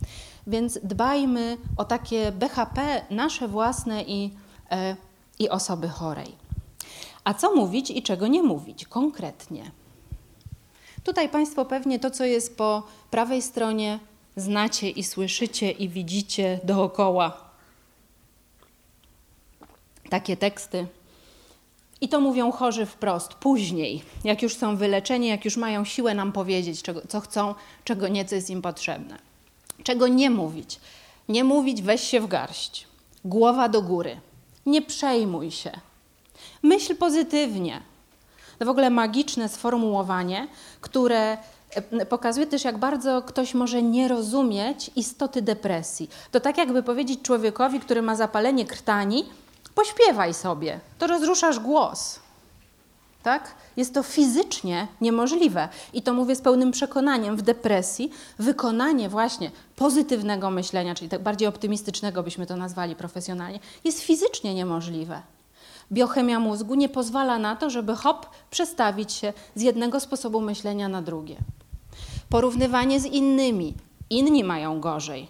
Więc 0.47 0.79
dbajmy 0.83 1.57
o 1.77 1.85
takie 1.85 2.31
BHP 2.31 3.01
nasze 3.09 3.47
własne 3.47 4.03
i, 4.03 4.33
e, 4.71 4.95
i 5.39 5.49
osoby 5.49 5.89
chorej. 5.89 6.35
A 7.23 7.33
co 7.33 7.55
mówić 7.55 7.91
i 7.91 8.03
czego 8.03 8.27
nie 8.27 8.43
mówić 8.43 8.85
konkretnie? 8.85 9.71
Tutaj 11.03 11.29
Państwo 11.29 11.65
pewnie 11.65 11.99
to, 11.99 12.11
co 12.11 12.25
jest 12.25 12.57
po 12.57 12.83
prawej 13.11 13.41
stronie, 13.41 13.99
znacie 14.37 14.89
i 14.89 15.03
słyszycie 15.03 15.71
i 15.71 15.89
widzicie 15.89 16.59
dookoła. 16.63 17.37
Takie 20.09 20.37
teksty. 20.37 20.87
I 22.01 22.09
to 22.09 22.21
mówią 22.21 22.51
chorzy 22.51 22.85
wprost, 22.85 23.33
później, 23.33 24.03
jak 24.23 24.41
już 24.41 24.55
są 24.55 24.77
wyleczeni, 24.77 25.27
jak 25.27 25.45
już 25.45 25.57
mają 25.57 25.85
siłę 25.85 26.15
nam 26.15 26.31
powiedzieć, 26.31 26.81
czego, 26.81 27.01
co 27.07 27.19
chcą, 27.19 27.55
czego 27.83 28.07
nie, 28.07 28.25
co 28.25 28.35
jest 28.35 28.49
im 28.49 28.61
potrzebne. 28.61 29.17
Czego 29.83 30.07
nie 30.07 30.29
mówić? 30.29 30.79
Nie 31.29 31.43
mówić, 31.43 31.81
weź 31.81 32.01
się 32.01 32.19
w 32.19 32.27
garść. 32.27 32.87
Głowa 33.25 33.69
do 33.69 33.81
góry. 33.81 34.19
Nie 34.65 34.81
przejmuj 34.81 35.51
się. 35.51 35.71
Myśl 36.63 36.95
pozytywnie. 36.95 37.81
To 38.59 38.65
w 38.65 38.69
ogóle 38.69 38.89
magiczne 38.89 39.49
sformułowanie, 39.49 40.47
które 40.81 41.37
pokazuje 42.09 42.47
też, 42.47 42.63
jak 42.63 42.77
bardzo 42.77 43.21
ktoś 43.21 43.53
może 43.53 43.83
nie 43.83 44.07
rozumieć 44.07 44.91
istoty 44.95 45.41
depresji. 45.41 46.09
To 46.31 46.39
tak 46.39 46.57
jakby 46.57 46.83
powiedzieć 46.83 47.21
człowiekowi, 47.21 47.79
który 47.79 48.01
ma 48.01 48.15
zapalenie 48.15 48.65
krtani, 48.65 49.25
pośpiewaj 49.75 50.33
sobie, 50.33 50.79
to 50.97 51.07
rozruszasz 51.07 51.59
głos. 51.59 52.19
Tak? 53.23 53.55
Jest 53.77 53.93
to 53.93 54.03
fizycznie 54.03 54.87
niemożliwe. 55.01 55.69
I 55.93 56.01
to 56.01 56.13
mówię 56.13 56.35
z 56.35 56.41
pełnym 56.41 56.71
przekonaniem. 56.71 57.37
W 57.37 57.41
depresji 57.41 58.11
wykonanie 58.39 59.09
właśnie 59.09 59.51
pozytywnego 59.75 60.51
myślenia, 60.51 60.95
czyli 60.95 61.09
tak 61.09 61.23
bardziej 61.23 61.47
optymistycznego 61.47 62.23
byśmy 62.23 62.45
to 62.45 62.55
nazwali 62.55 62.95
profesjonalnie, 62.95 63.59
jest 63.83 63.99
fizycznie 63.99 64.53
niemożliwe. 64.53 65.21
Biochemia 65.91 66.39
mózgu 66.39 66.75
nie 66.75 66.89
pozwala 66.89 67.39
na 67.39 67.55
to, 67.55 67.69
żeby 67.69 67.95
hop 67.95 68.25
przestawić 68.51 69.13
się 69.13 69.33
z 69.55 69.61
jednego 69.61 69.99
sposobu 69.99 70.41
myślenia 70.41 70.89
na 70.89 71.01
drugie. 71.01 71.37
Porównywanie 72.29 72.99
z 72.99 73.05
innymi. 73.05 73.73
Inni 74.09 74.43
mają 74.43 74.79
gorzej, 74.79 75.27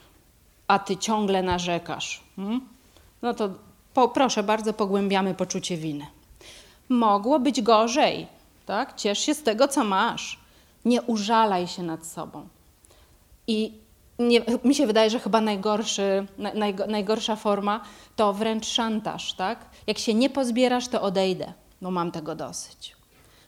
a 0.67 0.79
ty 0.79 0.97
ciągle 0.97 1.43
narzekasz. 1.43 2.23
Hmm? 2.35 2.61
No 3.21 3.33
to 3.33 3.49
po, 3.93 4.07
proszę 4.07 4.43
bardzo, 4.43 4.73
pogłębiamy 4.73 5.33
poczucie 5.33 5.77
winy. 5.77 6.05
Mogło 6.89 7.39
być 7.39 7.61
gorzej, 7.61 8.27
tak? 8.65 8.95
Ciesz 8.95 9.19
się 9.19 9.33
z 9.33 9.43
tego, 9.43 9.67
co 9.67 9.83
masz. 9.83 10.39
Nie 10.85 11.01
użalaj 11.01 11.67
się 11.67 11.83
nad 11.83 12.05
sobą. 12.05 12.47
I 13.47 13.73
nie, 14.19 14.41
mi 14.63 14.75
się 14.75 14.87
wydaje, 14.87 15.09
że 15.09 15.19
chyba 15.19 15.41
najgorszy, 15.41 16.27
naj, 16.37 16.75
najgorsza 16.87 17.35
forma 17.35 17.81
to 18.15 18.33
wręcz 18.33 18.67
szantaż, 18.67 19.33
tak? 19.33 19.65
Jak 19.87 19.97
się 19.97 20.13
nie 20.13 20.29
pozbierasz, 20.29 20.87
to 20.87 21.01
odejdę, 21.01 21.53
bo 21.81 21.91
mam 21.91 22.11
tego 22.11 22.35
dosyć. 22.35 22.95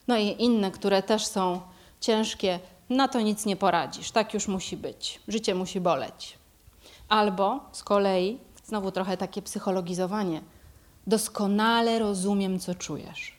No 0.08 0.18
i 0.18 0.36
inne, 0.38 0.70
które 0.70 1.02
też 1.02 1.26
są 1.26 1.60
ciężkie, 2.00 2.60
na 2.90 3.08
to 3.08 3.20
nic 3.20 3.46
nie 3.46 3.56
poradzisz, 3.56 4.10
tak 4.10 4.34
już 4.34 4.48
musi 4.48 4.76
być, 4.76 5.20
życie 5.28 5.54
musi 5.54 5.80
boleć. 5.80 6.38
Albo 7.08 7.60
z 7.72 7.82
kolei 7.82 8.38
Znowu 8.70 8.92
trochę 8.92 9.16
takie 9.16 9.42
psychologizowanie. 9.42 10.42
Doskonale 11.06 11.98
rozumiem, 11.98 12.60
co 12.60 12.74
czujesz. 12.74 13.34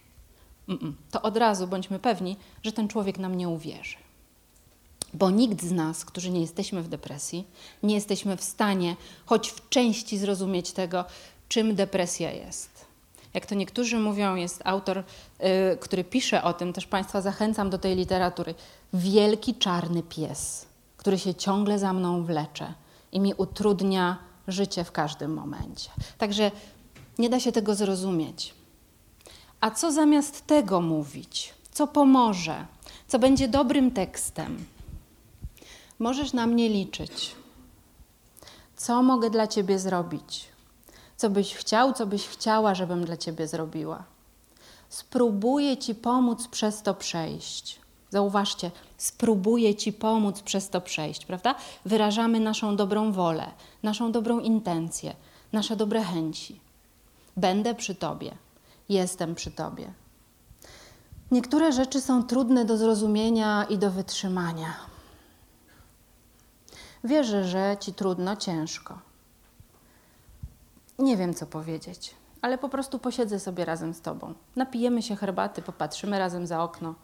Mm-mm. 0.70 0.94
To 1.12 1.22
od 1.22 1.38
razu 1.38 1.68
bądźmy 1.68 2.00
pewni, 2.00 2.38
że 2.64 2.72
ten 2.72 2.88
człowiek 2.88 3.18
nam 3.18 3.36
nie 3.36 3.50
uwierzy. 3.50 3.98
Bo 5.14 5.30
nikt 5.30 5.64
z 5.64 5.72
nas, 5.72 6.06
którzy 6.06 6.30
nie 6.30 6.42
jesteśmy 6.42 6.82
w 6.82 6.88
depresji, 6.88 7.48
nie 7.84 7.96
jesteśmy 7.96 8.38
w 8.38 8.44
stanie 8.44 8.96
choć 9.26 9.50
w 9.50 9.70
części 9.70 10.18
zrozumieć 10.18 10.72
tego, 10.72 11.06
czym 11.50 11.76
depresja 11.76 12.32
jest. 12.32 12.71
Jak 13.34 13.46
to 13.46 13.56
niektórzy 13.56 14.00
mówią, 14.00 14.36
jest 14.36 14.62
autor, 14.66 14.98
yy, 15.40 15.78
który 15.80 16.04
pisze 16.04 16.44
o 16.44 16.54
tym, 16.54 16.74
też 16.74 16.88
Państwa 16.88 17.22
zachęcam 17.22 17.70
do 17.70 17.78
tej 17.78 17.96
literatury. 17.96 18.56
Wielki 18.94 19.56
czarny 19.56 20.04
pies, 20.04 20.66
który 20.98 21.20
się 21.20 21.36
ciągle 21.36 21.80
za 21.80 21.94
mną 21.94 22.24
wlecze 22.24 22.74
i 23.12 23.20
mi 23.20 23.34
utrudnia 23.34 24.18
życie 24.48 24.84
w 24.84 24.92
każdym 24.92 25.34
momencie. 25.34 25.90
Także 26.18 26.52
nie 27.18 27.30
da 27.30 27.40
się 27.40 27.52
tego 27.52 27.76
zrozumieć. 27.76 28.54
A 29.62 29.72
co 29.72 29.92
zamiast 29.92 30.48
tego 30.48 30.82
mówić? 30.82 31.54
Co 31.72 31.88
pomoże? 31.88 32.66
Co 33.08 33.20
będzie 33.20 33.48
dobrym 33.48 33.92
tekstem? 33.92 34.66
Możesz 36.00 36.34
na 36.34 36.48
mnie 36.48 36.70
liczyć. 36.70 37.36
Co 38.76 39.04
mogę 39.04 39.30
dla 39.30 39.48
ciebie 39.48 39.80
zrobić? 39.80 40.46
Co 41.22 41.30
byś 41.30 41.56
chciał, 41.56 41.94
co 41.94 42.06
byś 42.06 42.28
chciała, 42.28 42.76
żebym 42.76 43.06
dla 43.06 43.18
ciebie 43.18 43.48
zrobiła? 43.48 44.04
Spróbuję 44.90 45.78
ci 45.78 45.96
pomóc 45.96 46.48
przez 46.48 46.82
to 46.82 46.94
przejść. 46.94 47.80
Zauważcie, 48.10 48.72
spróbuję 48.98 49.76
ci 49.76 49.94
pomóc 49.94 50.42
przez 50.42 50.70
to 50.70 50.82
przejść, 50.82 51.26
prawda? 51.26 51.56
Wyrażamy 51.86 52.40
naszą 52.40 52.76
dobrą 52.76 53.12
wolę, 53.12 53.52
naszą 53.84 54.12
dobrą 54.12 54.40
intencję, 54.40 55.16
nasze 55.54 55.76
dobre 55.76 56.04
chęci. 56.04 56.60
Będę 57.38 57.76
przy 57.76 57.96
tobie, 57.96 58.32
jestem 58.90 59.36
przy 59.36 59.52
tobie. 59.52 59.94
Niektóre 61.32 61.72
rzeczy 61.72 62.02
są 62.02 62.24
trudne 62.24 62.66
do 62.66 62.78
zrozumienia 62.78 63.66
i 63.70 63.78
do 63.78 63.92
wytrzymania. 63.92 64.74
Wierzę, 67.04 67.44
że 67.44 67.78
ci 67.80 67.94
trudno, 67.94 68.36
ciężko. 68.36 69.11
Nie 71.02 71.18
wiem, 71.18 71.34
co 71.34 71.46
powiedzieć, 71.46 72.16
ale 72.42 72.58
po 72.58 72.70
prostu 72.70 73.00
posiedzę 73.00 73.40
sobie 73.40 73.66
razem 73.66 73.94
z 73.94 74.02
tobą. 74.02 74.34
Napijemy 74.56 75.02
się 75.02 75.16
herbaty, 75.16 75.62
popatrzymy 75.62 76.20
razem 76.20 76.48
za 76.48 76.64
okno. 76.64 76.96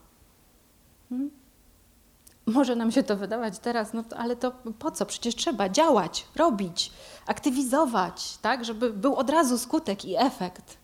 Hmm? 1.10 1.32
Może 2.46 2.76
nam 2.76 2.92
się 2.92 3.04
to 3.04 3.18
wydawać 3.18 3.60
teraz, 3.60 3.94
no 3.94 4.04
ale 4.18 4.36
to 4.36 4.52
po 4.80 4.92
co? 4.92 5.06
Przecież 5.06 5.36
trzeba 5.36 5.70
działać, 5.70 6.28
robić, 6.36 6.92
aktywizować, 7.26 8.38
tak, 8.38 8.66
żeby 8.66 8.94
był 8.94 9.16
od 9.16 9.30
razu 9.30 9.58
skutek 9.58 10.06
i 10.06 10.16
efekt. 10.18 10.78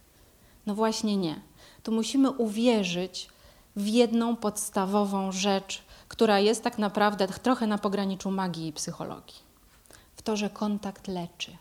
No 0.65 0.75
właśnie 0.75 1.17
nie. 1.17 1.41
Tu 1.83 1.91
musimy 1.91 2.31
uwierzyć 2.31 3.29
w 3.75 3.87
jedną 3.87 4.35
podstawową 4.35 5.31
rzecz, 5.31 5.83
która 6.07 6.39
jest 6.39 6.63
tak 6.63 6.77
naprawdę 6.77 7.27
trochę 7.27 7.67
na 7.67 7.77
pograniczu 7.77 8.31
magii 8.31 8.67
i 8.67 8.73
psychologii. 8.73 9.39
W 10.15 10.21
to, 10.21 10.35
że 10.35 10.49
kontakt 10.49 11.07
leczy. 11.07 11.57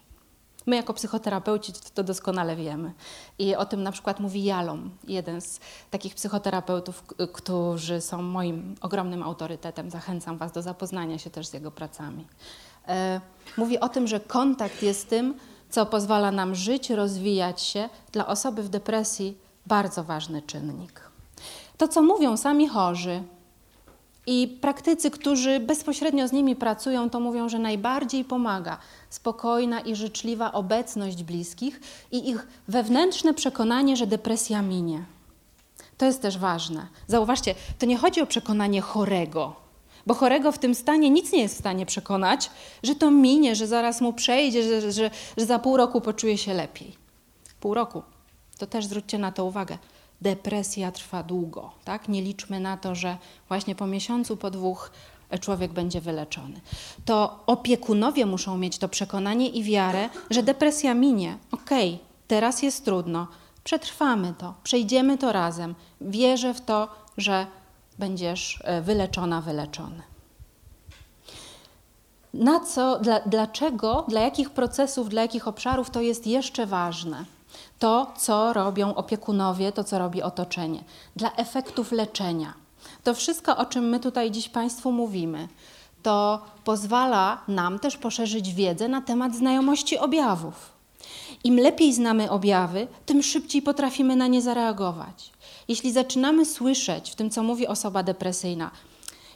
My 0.67 0.77
jako 0.77 0.95
psychoterapeuci 0.95 1.73
to 1.95 2.05
doskonale 2.05 2.57
wiemy. 2.57 2.93
I 3.39 3.57
o 3.57 3.65
tym 3.65 3.83
na 3.83 3.93
przykład 3.93 4.21
mówi 4.21 4.45
Jalom, 4.45 4.91
jeden 5.09 5.41
z 5.41 5.61
takich 5.91 6.15
psychoterapeutów, 6.15 7.05
którzy 7.33 8.01
są 8.01 8.23
moim 8.23 8.75
ogromnym 8.81 9.23
autorytetem. 9.23 9.91
Zachęcam 9.91 10.39
Was 10.39 10.53
do 10.53 10.63
zapoznania 10.63 11.19
się 11.19 11.31
też 11.31 11.47
z 11.47 11.53
jego 11.53 11.71
pracami. 11.71 12.27
E, 12.89 13.21
mówi 13.57 13.81
o 13.81 13.89
tym, 13.89 14.07
że 14.07 14.21
kontakt 14.21 14.83
jest 14.83 15.09
tym, 15.09 15.35
co 15.71 15.87
pozwala 15.87 16.31
nam 16.31 16.55
żyć, 16.55 16.91
rozwijać 16.91 17.63
się. 17.63 17.89
Dla 18.13 18.27
osoby 18.27 18.63
w 18.63 18.69
depresji 18.69 19.39
bardzo 19.67 20.05
ważny 20.05 20.43
czynnik. 20.43 21.11
To, 21.79 21.89
co 21.89 22.03
mówią 22.03 22.37
sami 22.37 22.69
chorzy, 22.69 23.23
i 24.27 24.59
praktycy, 24.61 25.11
którzy 25.11 25.61
bezpośrednio 25.61 26.29
z 26.29 26.33
nimi 26.33 26.57
pracują, 26.57 27.11
to 27.11 27.21
mówią, 27.21 27.49
że 27.49 27.59
najbardziej 27.59 28.25
pomaga 28.25 28.79
spokojna 29.11 29.81
i 29.81 29.97
życzliwa 29.97 30.53
obecność 30.53 31.23
bliskich 31.23 31.81
i 32.13 32.29
ich 32.29 32.47
wewnętrzne 32.69 33.35
przekonanie, 33.35 33.97
że 33.97 34.07
depresja 34.07 34.63
minie. 34.63 35.05
To 35.99 36.07
jest 36.07 36.23
też 36.23 36.39
ważne. 36.39 36.87
Zauważcie, 37.07 37.55
to 37.79 37.87
nie 37.87 37.97
chodzi 37.97 38.21
o 38.21 38.27
przekonanie 38.27 38.81
chorego, 38.81 39.55
bo 40.07 40.15
chorego 40.15 40.53
w 40.53 40.59
tym 40.59 40.75
stanie 40.75 41.11
nic 41.11 41.33
nie 41.33 41.43
jest 41.43 41.55
w 41.55 41.59
stanie 41.59 41.87
przekonać, 41.87 42.51
że 42.83 42.95
to 42.95 43.11
minie, 43.11 43.57
że 43.57 43.67
zaraz 43.67 44.01
mu 44.01 44.13
przejdzie, 44.13 44.63
że, 44.63 44.93
że, 44.93 45.11
że 45.37 45.47
za 45.47 45.59
pół 45.59 45.77
roku 45.77 46.01
poczuje 46.01 46.39
się 46.39 46.55
lepiej. 46.55 46.97
Pół 47.61 47.75
roku. 47.75 48.03
To 48.59 48.67
też 48.67 48.85
zwróćcie 48.85 49.19
na 49.19 49.33
to 49.33 49.45
uwagę 49.45 49.79
depresja 50.23 50.93
trwa 50.93 51.23
długo. 51.23 51.71
Tak? 51.85 52.09
Nie 52.09 52.23
liczmy 52.23 52.61
na 52.61 52.77
to, 52.77 52.95
że 52.95 53.17
właśnie 53.49 53.75
po 53.75 53.87
miesiącu, 53.87 54.37
po 54.37 54.51
dwóch 54.51 54.91
człowiek 55.41 55.73
będzie 55.73 56.01
wyleczony. 56.01 56.61
To 57.05 57.41
opiekunowie 57.47 58.27
muszą 58.27 58.59
mieć 58.59 58.79
to 58.79 58.89
przekonanie 58.89 59.49
i 59.49 59.65
wiarę, 59.65 60.09
że 60.31 60.43
depresja 60.43 60.95
minie. 60.95 61.39
Okej, 61.53 61.95
okay, 61.95 62.07
teraz 62.29 62.63
jest 62.63 62.85
trudno, 62.85 63.27
przetrwamy 63.65 64.35
to, 64.39 64.55
przejdziemy 64.63 65.19
to 65.19 65.33
razem. 65.33 65.75
Wierzę 66.01 66.55
w 66.55 66.61
to, 66.61 66.89
że 67.17 67.47
będziesz 67.99 68.63
e, 68.65 68.83
wyleczona, 68.83 69.41
wyleczony. 69.41 70.03
Na 72.35 72.61
co, 72.61 72.99
dla, 72.99 73.21
dlaczego, 73.21 74.05
dla 74.09 74.21
jakich 74.21 74.51
procesów, 74.51 75.09
dla 75.09 75.23
jakich 75.23 75.49
obszarów 75.49 75.91
to 75.91 76.01
jest 76.01 76.27
jeszcze 76.27 76.67
ważne? 76.67 77.25
To, 77.79 78.13
co 78.19 78.53
robią 78.53 78.95
opiekunowie, 78.95 79.73
to, 79.73 79.85
co 79.85 79.99
robi 79.99 80.23
otoczenie, 80.23 80.85
dla 81.17 81.33
efektów 81.33 81.93
leczenia. 81.93 82.55
To 83.05 83.15
wszystko, 83.15 83.57
o 83.57 83.67
czym 83.67 83.89
my 83.89 84.01
tutaj 84.01 84.31
dziś 84.31 84.49
Państwu 84.49 84.93
mówimy, 84.93 85.49
to 86.03 86.43
pozwala 86.65 87.43
nam 87.49 87.79
też 87.79 87.97
poszerzyć 87.97 88.55
wiedzę 88.55 88.89
na 88.89 89.01
temat 89.01 89.37
znajomości 89.37 89.99
objawów. 89.99 90.73
Im 91.45 91.61
lepiej 91.61 91.95
znamy 91.95 92.31
objawy, 92.31 92.87
tym 93.07 93.23
szybciej 93.23 93.63
potrafimy 93.63 94.17
na 94.17 94.27
nie 94.27 94.43
zareagować. 94.43 95.33
Jeśli 95.69 95.93
zaczynamy 95.93 96.47
słyszeć 96.47 97.11
w 97.11 97.15
tym, 97.15 97.31
co 97.31 97.43
mówi 97.43 97.67
osoba 97.67 98.03
depresyjna, 98.03 98.71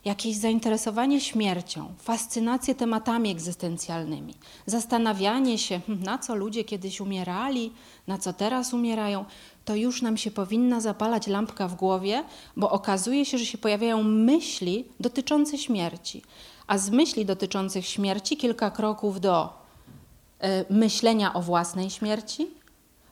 jakieś 0.07 0.37
zainteresowanie 0.37 1.21
śmiercią, 1.21 1.95
fascynację 1.99 2.75
tematami 2.75 3.31
egzystencjalnymi, 3.31 4.35
zastanawianie 4.67 5.59
się, 5.59 5.81
hmm, 5.87 6.05
na 6.05 6.19
co 6.19 6.35
ludzie 6.35 6.65
kiedyś 6.65 7.01
umierali, 7.01 7.73
na 8.07 8.19
co 8.19 8.33
teraz 8.33 8.75
umierają, 8.75 9.25
to 9.65 9.75
już 9.75 10.03
nam 10.03 10.17
się 10.17 10.31
powinna 10.31 10.81
zapalać 10.81 11.27
lampka 11.27 11.69
w 11.69 11.75
głowie, 11.75 12.25
bo 12.57 12.71
okazuje 12.71 13.25
się, 13.25 13.39
że 13.39 13.47
się 13.47 13.59
pojawiają 13.59 14.03
myśli 14.03 14.85
dotyczące 15.01 15.59
śmierci. 15.59 16.23
A 16.67 16.79
z 16.79 16.91
myśli 16.91 17.25
dotyczących 17.25 17.87
śmierci 17.87 18.37
kilka 18.37 18.71
kroków 18.71 19.21
do 19.21 19.49
y, 19.49 20.75
myślenia 20.75 21.35
o 21.35 21.43
własnej 21.43 21.91
śmierci, 21.91 22.47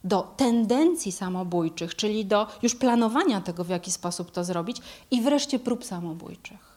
do 0.04 0.22
tendencji 0.37 1.12
samobójczych, 1.12 1.94
czyli 1.96 2.24
do 2.26 2.46
już 2.62 2.74
planowania 2.74 3.40
tego, 3.40 3.64
w 3.64 3.68
jaki 3.68 3.92
sposób 3.92 4.30
to 4.30 4.44
zrobić, 4.44 4.76
i 5.11 5.22
wreszcie 5.22 5.59
prób 5.59 5.85
samobójczych. 5.85 6.73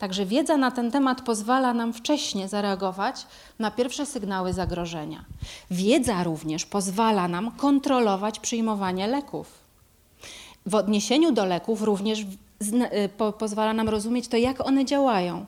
Także 0.00 0.26
wiedza 0.26 0.56
na 0.56 0.70
ten 0.70 0.90
temat 0.90 1.22
pozwala 1.22 1.74
nam 1.74 1.92
wcześniej 1.92 2.48
zareagować 2.48 3.26
na 3.58 3.70
pierwsze 3.70 4.06
sygnały 4.06 4.52
zagrożenia. 4.52 5.24
Wiedza 5.70 6.24
również 6.24 6.66
pozwala 6.66 7.28
nam 7.28 7.50
kontrolować 7.50 8.40
przyjmowanie 8.40 9.06
leków. 9.06 9.46
W 10.66 10.74
odniesieniu 10.74 11.32
do 11.32 11.44
leków 11.44 11.82
również 11.82 12.20
y, 12.20 13.08
po, 13.16 13.32
pozwala 13.32 13.72
nam 13.72 13.88
rozumieć 13.88 14.28
to, 14.28 14.36
jak 14.36 14.66
one 14.66 14.84
działają. 14.84 15.46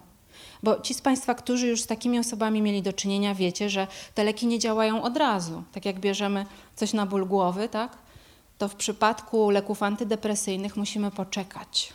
Bo 0.62 0.81
ci 0.81 0.95
z 0.95 1.01
Państwa, 1.01 1.35
którzy 1.35 1.67
już 1.67 1.81
z 1.83 1.87
takimi 1.87 2.19
osobami 2.19 2.62
mieli 2.62 2.83
do 2.83 2.93
czynienia, 2.93 3.35
wiecie, 3.35 3.71
że 3.71 3.87
te 4.15 4.25
leki 4.25 4.47
nie 4.47 4.59
działają 4.59 5.03
od 5.03 5.17
razu. 5.17 5.62
Tak 5.73 5.85
jak 5.85 6.01
bierzemy 6.01 6.47
coś 6.77 6.93
na 6.93 7.07
ból 7.07 7.27
głowy, 7.27 7.69
tak? 7.69 8.03
to 8.62 8.69
w 8.69 8.75
przypadku 8.75 9.51
leków 9.51 9.83
antydepresyjnych 9.83 10.77
musimy 10.77 11.11
poczekać. 11.11 11.93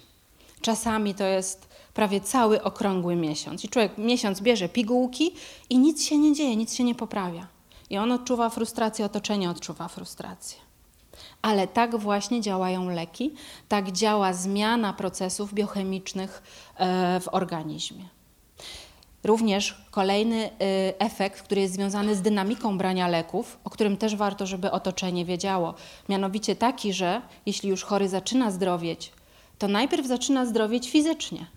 Czasami 0.61 1.15
to 1.15 1.23
jest 1.23 1.67
prawie 1.97 2.21
cały 2.21 2.63
okrągły 2.63 3.15
miesiąc. 3.15 3.65
I 3.65 3.69
człowiek 3.69 3.97
miesiąc 3.97 4.41
bierze 4.41 4.69
pigułki 4.69 5.31
i 5.69 5.77
nic 5.77 6.05
się 6.05 6.17
nie 6.17 6.33
dzieje, 6.33 6.55
nic 6.55 6.73
się 6.75 6.83
nie 6.83 6.95
poprawia. 6.95 7.47
I 7.89 7.97
on 7.97 8.11
odczuwa 8.11 8.49
frustrację, 8.49 9.05
otoczenie 9.05 9.49
odczuwa 9.49 9.87
frustrację. 9.87 10.57
Ale 11.41 11.67
tak 11.67 11.95
właśnie 11.95 12.41
działają 12.41 12.89
leki, 12.89 13.33
tak 13.67 13.91
działa 13.91 14.33
zmiana 14.33 14.93
procesów 14.93 15.53
biochemicznych 15.53 16.43
e, 16.75 17.19
w 17.19 17.27
organizmie. 17.31 18.05
Również 19.23 19.85
kolejny 19.91 20.45
e, 20.45 20.49
efekt, 20.99 21.41
który 21.41 21.61
jest 21.61 21.73
związany 21.73 22.15
z 22.15 22.21
dynamiką 22.21 22.77
brania 22.77 23.07
leków, 23.07 23.57
o 23.63 23.69
którym 23.69 23.97
też 23.97 24.15
warto, 24.15 24.47
żeby 24.47 24.71
otoczenie 24.71 25.25
wiedziało, 25.25 25.73
mianowicie 26.09 26.55
taki, 26.55 26.93
że 26.93 27.21
jeśli 27.45 27.69
już 27.69 27.83
chory 27.83 28.09
zaczyna 28.09 28.51
zdrowieć, 28.51 29.11
to 29.57 29.67
najpierw 29.67 30.07
zaczyna 30.07 30.45
zdrowieć 30.45 30.89
fizycznie 30.89 31.56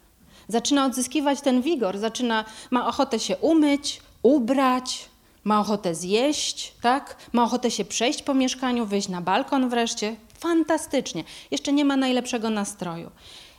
zaczyna 0.51 0.87
odzyskiwać 0.87 1.41
ten 1.41 1.63
wigor, 1.63 1.99
zaczyna, 1.99 2.45
ma 2.71 2.89
ochotę 2.89 3.19
się 3.19 3.37
umyć, 3.37 4.01
ubrać, 4.23 5.09
ma 5.45 5.61
ochotę 5.61 5.95
zjeść, 5.95 6.75
tak? 6.83 7.17
ma 7.33 7.45
ochotę 7.45 7.71
się 7.71 7.85
przejść 7.85 8.23
po 8.23 8.35
mieszkaniu, 8.35 8.87
wyjść 8.87 9.09
na 9.09 9.21
balkon 9.21 9.69
wreszcie. 9.69 10.17
Fantastycznie. 10.39 11.25
Jeszcze 11.51 11.73
nie 11.73 11.85
ma 11.85 11.97
najlepszego 11.97 12.51
nastroju. 12.51 13.11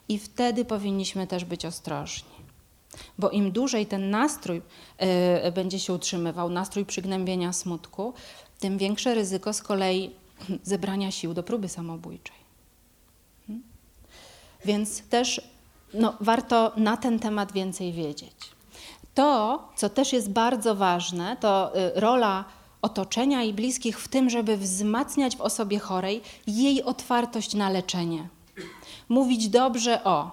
I 0.10 0.20
wtedy 0.20 0.66
powinniśmy 0.66 1.28
też 1.28 1.46
być 1.46 1.66
ostrożni. 1.66 2.30
Bo 3.18 3.30
im 3.30 3.52
dłużej 3.52 3.86
ten 3.86 4.10
nastrój 4.10 4.62
y, 5.48 5.52
będzie 5.52 5.80
się 5.80 5.94
utrzymywał, 5.94 6.50
nastrój 6.50 6.86
przygnębienia 6.86 7.54
smutku, 7.54 8.14
tym 8.60 8.78
większe 8.78 9.14
ryzyko 9.14 9.54
z 9.54 9.62
kolei 9.62 10.12
zebrania 10.64 11.12
sił 11.12 11.34
do 11.34 11.44
próby 11.44 11.70
samobójczej. 11.70 12.36
Hmm? 13.48 13.64
Więc 14.66 15.02
też 15.02 15.42
no, 15.94 16.14
warto 16.20 16.72
na 16.78 16.98
ten 16.98 17.20
temat 17.20 17.52
więcej 17.52 17.94
wiedzieć. 17.94 18.36
To, 19.14 19.60
co 19.76 19.90
też 19.90 20.14
jest 20.14 20.30
bardzo 20.30 20.76
ważne, 20.76 21.38
to 21.40 21.72
y, 21.76 21.92
rola 22.00 22.46
otoczenia 22.82 23.44
i 23.44 23.54
bliskich 23.54 24.00
w 24.00 24.08
tym, 24.08 24.30
żeby 24.30 24.58
wzmacniać 24.58 25.38
w 25.38 25.42
osobie 25.42 25.80
chorej 25.80 26.22
jej 26.48 26.84
otwartość 26.84 27.54
na 27.54 27.70
leczenie. 27.70 28.28
Mówić 29.10 29.50
dobrze 29.50 30.04
o 30.04 30.32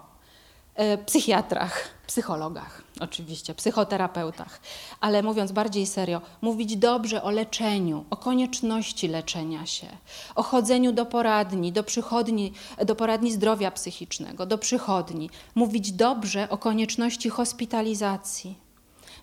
y, 0.94 0.98
psychiatrach, 1.06 1.97
psychologach, 2.08 2.82
oczywiście, 3.00 3.54
psychoterapeutach, 3.54 4.60
ale 5.00 5.22
mówiąc 5.22 5.52
bardziej 5.52 5.86
serio, 5.86 6.20
mówić 6.40 6.76
dobrze 6.76 7.22
o 7.22 7.30
leczeniu, 7.30 8.04
o 8.10 8.16
konieczności 8.16 9.08
leczenia 9.08 9.66
się, 9.66 9.86
o 10.34 10.42
chodzeniu 10.42 10.92
do 10.92 11.06
poradni, 11.06 11.72
do 11.72 11.84
przychodni, 11.84 12.52
do 12.86 12.94
poradni 12.94 13.32
zdrowia 13.32 13.70
psychicznego, 13.70 14.46
do 14.46 14.58
przychodni, 14.58 15.30
mówić 15.54 15.92
dobrze 15.92 16.48
o 16.50 16.58
konieczności 16.58 17.28
hospitalizacji 17.30 18.67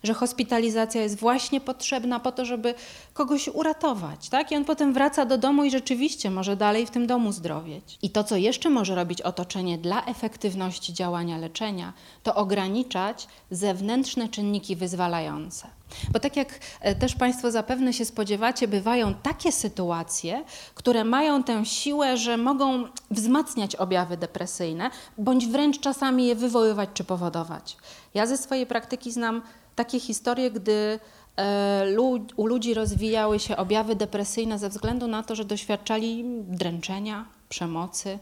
że 0.06 0.14
hospitalizacja 0.14 1.02
jest 1.02 1.18
właśnie 1.18 1.60
potrzebna 1.60 2.20
po 2.20 2.32
to, 2.32 2.44
żeby 2.44 2.74
kogoś 3.14 3.48
uratować, 3.48 4.28
tak? 4.28 4.52
I 4.52 4.56
on 4.56 4.64
potem 4.64 4.92
wraca 4.92 5.26
do 5.26 5.38
domu 5.38 5.64
i 5.64 5.70
rzeczywiście 5.70 6.30
może 6.30 6.56
dalej 6.56 6.86
w 6.86 6.90
tym 6.90 7.06
domu 7.06 7.32
zdrowieć. 7.32 7.98
I 8.02 8.10
to, 8.10 8.24
co 8.24 8.36
jeszcze 8.36 8.70
może 8.70 8.94
robić 8.94 9.22
otoczenie 9.22 9.78
dla 9.78 10.04
efektywności 10.04 10.92
działania 10.92 11.38
leczenia, 11.38 11.92
to 12.22 12.34
ograniczać 12.34 13.28
zewnętrzne 13.50 14.28
czynniki 14.28 14.76
wyzwalające. 14.76 15.75
Bo 16.12 16.20
tak 16.20 16.36
jak 16.36 16.60
e, 16.80 16.94
też 16.94 17.14
Państwo 17.14 17.50
zapewne 17.50 17.92
się 17.92 18.04
spodziewacie, 18.04 18.68
bywają 18.68 19.14
takie 19.14 19.52
sytuacje, 19.52 20.44
które 20.74 21.04
mają 21.04 21.42
tę 21.42 21.64
siłę, 21.64 22.16
że 22.16 22.36
mogą 22.36 22.84
wzmacniać 23.10 23.76
objawy 23.76 24.16
depresyjne, 24.16 24.90
bądź 25.18 25.46
wręcz 25.46 25.80
czasami 25.80 26.26
je 26.26 26.34
wywoływać 26.34 26.88
czy 26.94 27.04
powodować. 27.04 27.76
Ja 28.14 28.26
ze 28.26 28.36
swojej 28.36 28.66
praktyki 28.66 29.12
znam 29.12 29.42
takie 29.76 30.00
historie, 30.00 30.50
gdy 30.50 30.98
e, 31.36 32.00
u 32.36 32.46
ludzi 32.46 32.74
rozwijały 32.74 33.38
się 33.38 33.56
objawy 33.56 33.96
depresyjne 33.96 34.58
ze 34.58 34.68
względu 34.68 35.06
na 35.06 35.22
to, 35.22 35.34
że 35.34 35.44
doświadczali 35.44 36.24
dręczenia, 36.48 37.26
przemocy, 37.48 38.18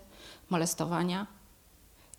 molestowania. 0.51 1.27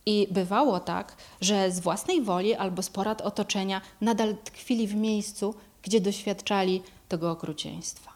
I 0.05 0.27
bywało 0.31 0.79
tak, 0.79 1.15
że 1.41 1.71
z 1.71 1.79
własnej 1.79 2.21
woli 2.21 2.55
albo 2.55 2.81
z 2.81 2.89
porad 2.89 3.21
otoczenia 3.21 3.81
nadal 4.01 4.35
tkwili 4.43 4.87
w 4.87 4.95
miejscu, 4.95 5.55
gdzie 5.83 6.01
doświadczali 6.01 6.81
tego 7.09 7.31
okrucieństwa. 7.31 8.11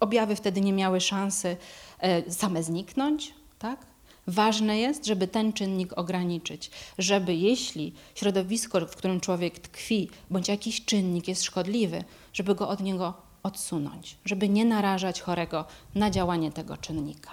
Objawy 0.00 0.36
wtedy 0.36 0.60
nie 0.60 0.72
miały 0.72 1.00
szansy 1.00 1.56
e, 1.98 2.30
same 2.30 2.62
zniknąć, 2.62 3.34
tak? 3.58 3.86
Ważne 4.26 4.78
jest, 4.78 5.06
żeby 5.06 5.28
ten 5.28 5.52
czynnik 5.52 5.98
ograniczyć, 5.98 6.70
żeby 6.98 7.34
jeśli 7.34 7.92
środowisko, 8.14 8.86
w 8.86 8.96
którym 8.96 9.20
człowiek 9.20 9.58
tkwi, 9.58 10.10
bądź 10.30 10.48
jakiś 10.48 10.84
czynnik 10.84 11.28
jest 11.28 11.44
szkodliwy, 11.44 12.04
żeby 12.32 12.54
go 12.54 12.68
od 12.68 12.80
niego 12.80 13.14
odsunąć, 13.42 14.16
żeby 14.24 14.48
nie 14.48 14.64
narażać 14.64 15.20
chorego 15.20 15.64
na 15.94 16.10
działanie 16.10 16.52
tego 16.52 16.76
czynnika. 16.76 17.30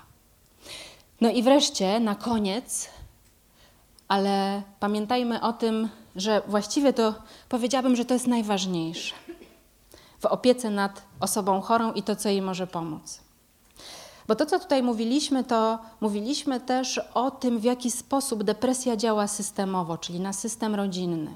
No 1.22 1.32
i 1.32 1.44
wreszcie 1.44 2.00
na 2.00 2.16
koniec, 2.16 2.90
ale 4.08 4.62
pamiętajmy 4.80 5.42
o 5.42 5.54
tym, 5.54 5.90
że 6.16 6.42
właściwie 6.48 6.94
to 6.94 7.14
powiedziałabym, 7.50 7.96
że 7.96 8.06
to 8.06 8.14
jest 8.14 8.28
najważniejsze 8.28 9.16
w 10.20 10.26
opiece 10.26 10.70
nad 10.70 11.02
osobą 11.20 11.62
chorą 11.62 11.94
i 11.94 12.04
to, 12.04 12.16
co 12.16 12.30
jej 12.30 12.42
może 12.42 12.68
pomóc. 12.68 13.20
Bo 14.28 14.36
to, 14.36 14.46
co 14.46 14.60
tutaj 14.60 14.84
mówiliśmy, 14.84 15.44
to 15.44 15.80
mówiliśmy 16.02 16.60
też 16.60 17.02
o 17.14 17.32
tym, 17.32 17.60
w 17.60 17.64
jaki 17.64 17.92
sposób 17.92 18.44
depresja 18.44 18.98
działa 18.98 19.28
systemowo, 19.28 19.98
czyli 19.98 20.20
na 20.20 20.34
system 20.34 20.76
rodzinny. 20.76 21.32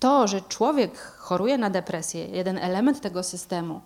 To, 0.00 0.28
że 0.28 0.40
człowiek 0.40 0.98
choruje 0.98 1.58
na 1.58 1.70
depresję, 1.70 2.26
jeden 2.26 2.58
element 2.58 3.00
tego 3.00 3.22
systemu, 3.22 3.80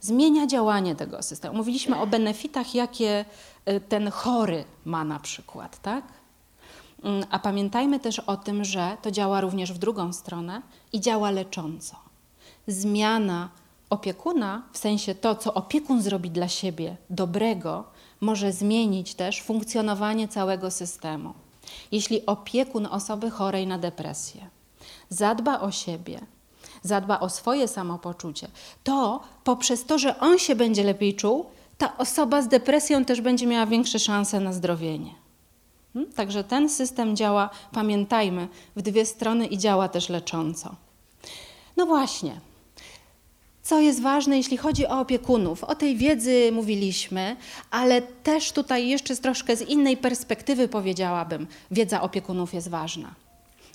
zmienia 0.00 0.46
działanie 0.46 0.94
tego 0.94 1.22
systemu. 1.22 1.56
Mówiliśmy 1.56 2.00
o 2.00 2.06
benefitach, 2.06 2.74
jakie 2.74 3.24
y, 3.68 3.80
ten 3.80 4.10
chory 4.10 4.64
ma 4.84 5.04
na 5.04 5.18
przykład, 5.20 5.82
tak? 5.82 6.04
Mm, 7.02 7.24
a 7.30 7.38
pamiętajmy 7.38 8.00
też 8.00 8.18
o 8.18 8.36
tym, 8.36 8.64
że 8.64 8.96
to 9.02 9.10
działa 9.10 9.40
również 9.40 9.72
w 9.72 9.78
drugą 9.78 10.12
stronę 10.12 10.62
i 10.92 11.00
działa 11.00 11.30
lecząco. 11.30 11.96
Zmiana 12.66 13.48
opiekuna, 13.90 14.62
w 14.72 14.78
sensie 14.78 15.14
to, 15.14 15.34
co 15.34 15.54
opiekun 15.54 16.02
zrobi 16.02 16.30
dla 16.30 16.48
siebie 16.48 16.96
dobrego, 17.10 17.84
może 18.20 18.52
zmienić 18.52 19.14
też 19.14 19.42
funkcjonowanie 19.42 20.28
całego 20.28 20.70
systemu. 20.70 21.34
Jeśli 21.92 22.26
opiekun 22.26 22.86
osoby 22.86 23.30
chorej 23.30 23.66
na 23.66 23.78
depresję 23.78 24.56
zadba 25.08 25.60
o 25.60 25.70
siebie, 25.70 26.20
zadba 26.82 27.20
o 27.20 27.28
swoje 27.28 27.68
samopoczucie, 27.68 28.48
to 28.84 29.20
poprzez 29.44 29.84
to, 29.84 29.98
że 29.98 30.20
on 30.20 30.38
się 30.38 30.54
będzie 30.54 30.84
lepiej 30.84 31.14
czuł, 31.14 31.46
ta 31.78 31.98
osoba 31.98 32.42
z 32.42 32.48
depresją 32.48 33.04
też 33.04 33.20
będzie 33.20 33.46
miała 33.46 33.66
większe 33.66 33.98
szanse 33.98 34.40
na 34.40 34.52
zdrowienie. 34.52 35.14
Hmm? 35.96 36.12
Także 36.12 36.44
ten 36.44 36.68
system 36.68 37.16
działa, 37.16 37.50
pamiętajmy, 37.72 38.48
w 38.76 38.82
dwie 38.82 39.06
strony 39.06 39.46
i 39.46 39.58
działa 39.58 39.88
też 39.88 40.08
lecząco. 40.08 40.74
No 41.76 41.86
właśnie, 41.86 42.40
co 43.62 43.80
jest 43.80 44.02
ważne, 44.02 44.36
jeśli 44.36 44.56
chodzi 44.56 44.86
o 44.86 45.00
opiekunów. 45.00 45.64
O 45.64 45.74
tej 45.74 45.96
wiedzy 45.96 46.52
mówiliśmy, 46.52 47.36
ale 47.70 48.02
też 48.02 48.52
tutaj 48.52 48.88
jeszcze 48.88 49.16
troszkę 49.16 49.56
z 49.56 49.62
innej 49.62 49.96
perspektywy 49.96 50.68
powiedziałabym, 50.68 51.46
wiedza 51.70 52.02
opiekunów 52.02 52.54
jest 52.54 52.68
ważna. 52.68 53.14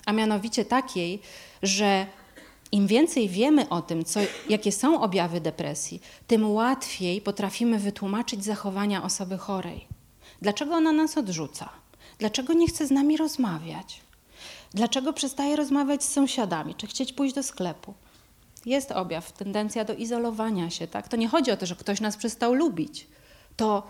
A 0.06 0.12
mianowicie 0.12 0.64
takiej, 0.64 1.20
że 1.62 2.06
im 2.72 2.86
więcej 2.86 3.28
wiemy 3.28 3.68
o 3.68 3.82
tym, 3.82 4.04
co, 4.04 4.20
jakie 4.48 4.72
są 4.72 5.00
objawy 5.00 5.40
depresji, 5.40 6.02
tym 6.26 6.50
łatwiej 6.50 7.20
potrafimy 7.20 7.78
wytłumaczyć 7.78 8.44
zachowania 8.44 9.02
osoby 9.02 9.38
chorej. 9.38 9.86
Dlaczego 10.42 10.74
ona 10.74 10.92
nas 10.92 11.18
odrzuca? 11.18 11.81
Dlaczego 12.22 12.52
nie 12.52 12.68
chce 12.68 12.86
z 12.86 12.90
nami 12.90 13.16
rozmawiać? 13.16 14.00
Dlaczego 14.74 15.12
przestaje 15.12 15.56
rozmawiać 15.56 16.04
z 16.04 16.12
sąsiadami, 16.12 16.74
czy 16.74 16.86
chcieć 16.86 17.12
pójść 17.12 17.34
do 17.34 17.42
sklepu? 17.42 17.94
jest 18.66 18.92
objaw, 18.92 19.32
tendencja 19.32 19.84
do 19.84 19.94
izolowania 19.94 20.70
się. 20.70 20.86
Tak? 20.86 21.08
To 21.08 21.16
nie 21.16 21.28
chodzi 21.28 21.50
o 21.50 21.56
to, 21.56 21.66
że 21.66 21.76
ktoś 21.76 22.00
nas 22.00 22.16
przestał 22.16 22.54
lubić. 22.54 23.06
To 23.56 23.82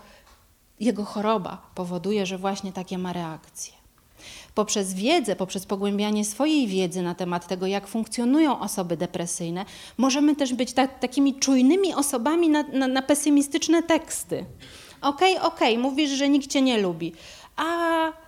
jego 0.79 1.05
choroba 1.05 1.61
powoduje, 1.75 2.25
że 2.25 2.37
właśnie 2.37 2.71
takie 2.71 2.97
ma 2.97 3.13
reakcje. 3.13 3.73
Poprzez 4.55 4.93
wiedzę, 4.93 5.35
poprzez 5.35 5.65
pogłębianie 5.65 6.25
swojej 6.25 6.67
wiedzy 6.67 7.01
na 7.01 7.15
temat 7.15 7.47
tego, 7.47 7.67
jak 7.67 7.87
funkcjonują 7.87 8.59
osoby 8.59 8.97
depresyjne, 8.97 9.65
możemy 9.97 10.35
też 10.35 10.53
być 10.53 10.73
ta, 10.73 10.87
takimi 10.87 11.35
czujnymi 11.35 11.93
osobami 11.93 12.49
na, 12.49 12.63
na, 12.63 12.87
na 12.87 13.01
pesymistyczne 13.01 13.83
teksty. 13.83 14.45
Okej, 15.01 15.37
okay, 15.37 15.47
okej, 15.47 15.73
okay, 15.73 15.83
mówisz, 15.83 16.09
że 16.09 16.29
nikt 16.29 16.47
cię 16.47 16.61
nie 16.61 16.77
lubi. 16.77 17.13
A 17.55 18.22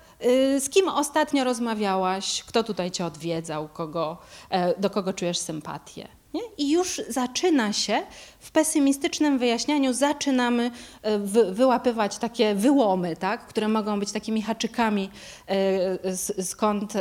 z 0.59 0.69
kim 0.69 0.89
ostatnio 0.89 1.43
rozmawiałaś? 1.43 2.43
Kto 2.43 2.63
tutaj 2.63 2.91
cię 2.91 3.05
odwiedzał? 3.05 3.67
Kogo, 3.67 4.17
e, 4.49 4.79
do 4.79 4.89
kogo 4.89 5.13
czujesz 5.13 5.37
sympatię? 5.37 6.07
Nie? 6.33 6.41
I 6.57 6.71
już 6.71 7.01
zaczyna 7.09 7.73
się 7.73 8.03
w 8.39 8.51
pesymistycznym 8.51 9.37
wyjaśnianiu, 9.37 9.93
zaczynamy 9.93 10.71
e, 11.01 11.19
wyłapywać 11.51 12.17
takie 12.17 12.55
wyłomy, 12.55 13.15
tak? 13.15 13.47
które 13.47 13.67
mogą 13.67 13.99
być 13.99 14.11
takimi 14.11 14.41
haczykami, 14.41 15.09
e, 15.47 16.43
skąd, 16.43 16.93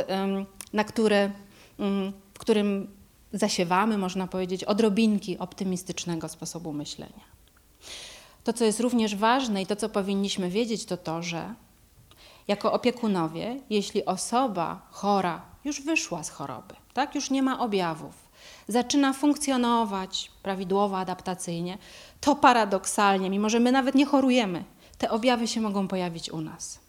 na 0.73 0.83
które, 0.83 1.31
mm, 1.79 2.13
w 2.33 2.39
którym 2.39 2.87
zasiewamy, 3.33 3.97
można 3.97 4.27
powiedzieć, 4.27 4.63
odrobinki 4.63 5.37
optymistycznego 5.37 6.29
sposobu 6.29 6.73
myślenia. 6.73 7.35
To, 8.43 8.53
co 8.53 8.65
jest 8.65 8.79
również 8.79 9.15
ważne 9.15 9.61
i 9.61 9.65
to, 9.65 9.75
co 9.75 9.89
powinniśmy 9.89 10.49
wiedzieć, 10.49 10.85
to 10.85 10.97
to, 10.97 11.21
że 11.21 11.53
jako 12.47 12.73
opiekunowie, 12.73 13.59
jeśli 13.69 14.05
osoba 14.05 14.81
chora 14.91 15.41
już 15.63 15.81
wyszła 15.81 16.23
z 16.23 16.29
choroby, 16.29 16.75
tak, 16.93 17.15
już 17.15 17.29
nie 17.29 17.43
ma 17.43 17.59
objawów, 17.59 18.13
zaczyna 18.67 19.13
funkcjonować 19.13 20.31
prawidłowo, 20.43 20.97
adaptacyjnie, 20.97 21.77
to 22.21 22.35
paradoksalnie, 22.35 23.29
mimo 23.29 23.49
że 23.49 23.59
my 23.59 23.71
nawet 23.71 23.95
nie 23.95 24.05
chorujemy, 24.05 24.63
te 24.97 25.09
objawy 25.09 25.47
się 25.47 25.61
mogą 25.61 25.87
pojawić 25.87 26.29
u 26.29 26.41
nas. 26.41 26.79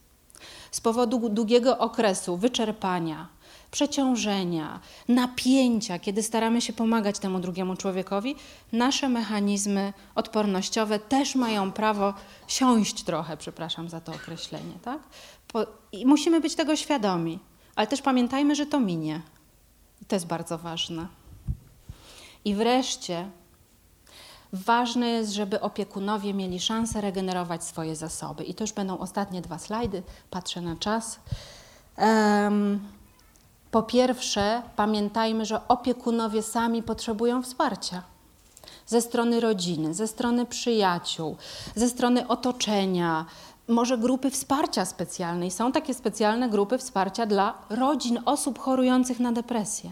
Z 0.70 0.80
powodu 0.80 1.28
długiego 1.28 1.78
okresu 1.78 2.36
wyczerpania, 2.36 3.28
przeciążenia, 3.70 4.80
napięcia, 5.08 5.98
kiedy 5.98 6.22
staramy 6.22 6.60
się 6.60 6.72
pomagać 6.72 7.18
temu 7.18 7.38
drugiemu 7.38 7.76
człowiekowi, 7.76 8.36
nasze 8.72 9.08
mechanizmy 9.08 9.92
odpornościowe 10.14 10.98
też 10.98 11.34
mają 11.34 11.72
prawo 11.72 12.14
siąść 12.48 13.02
trochę, 13.02 13.36
przepraszam 13.36 13.88
za 13.88 14.00
to 14.00 14.12
określenie. 14.12 14.72
Tak? 14.82 14.98
I 15.92 16.06
musimy 16.06 16.40
być 16.40 16.54
tego 16.54 16.76
świadomi, 16.76 17.38
ale 17.76 17.86
też 17.86 18.02
pamiętajmy, 18.02 18.54
że 18.54 18.66
to 18.66 18.80
minie. 18.80 19.20
I 20.02 20.04
to 20.04 20.16
jest 20.16 20.26
bardzo 20.26 20.58
ważne. 20.58 21.06
I 22.44 22.54
wreszcie 22.54 23.28
ważne 24.52 25.08
jest, 25.08 25.32
żeby 25.32 25.60
opiekunowie 25.60 26.34
mieli 26.34 26.60
szansę 26.60 27.00
regenerować 27.00 27.64
swoje 27.64 27.96
zasoby. 27.96 28.44
I 28.44 28.54
to 28.54 28.64
już 28.64 28.72
będą 28.72 28.98
ostatnie 28.98 29.42
dwa 29.42 29.58
slajdy, 29.58 30.02
patrzę 30.30 30.60
na 30.60 30.76
czas. 30.76 31.20
Um, 31.98 32.80
po 33.70 33.82
pierwsze, 33.82 34.62
pamiętajmy, 34.76 35.44
że 35.44 35.68
opiekunowie 35.68 36.42
sami 36.42 36.82
potrzebują 36.82 37.42
wsparcia 37.42 38.02
ze 38.86 39.00
strony 39.00 39.40
rodziny, 39.40 39.94
ze 39.94 40.06
strony 40.06 40.46
przyjaciół, 40.46 41.36
ze 41.74 41.88
strony 41.88 42.28
otoczenia, 42.28 43.26
może 43.68 43.98
grupy 43.98 44.30
wsparcia 44.30 44.84
specjalnej. 44.84 45.50
Są 45.50 45.72
takie 45.72 45.94
specjalne 45.94 46.48
grupy 46.48 46.78
wsparcia 46.78 47.26
dla 47.26 47.58
rodzin 47.70 48.20
osób 48.24 48.58
chorujących 48.58 49.20
na 49.20 49.32
depresję, 49.32 49.90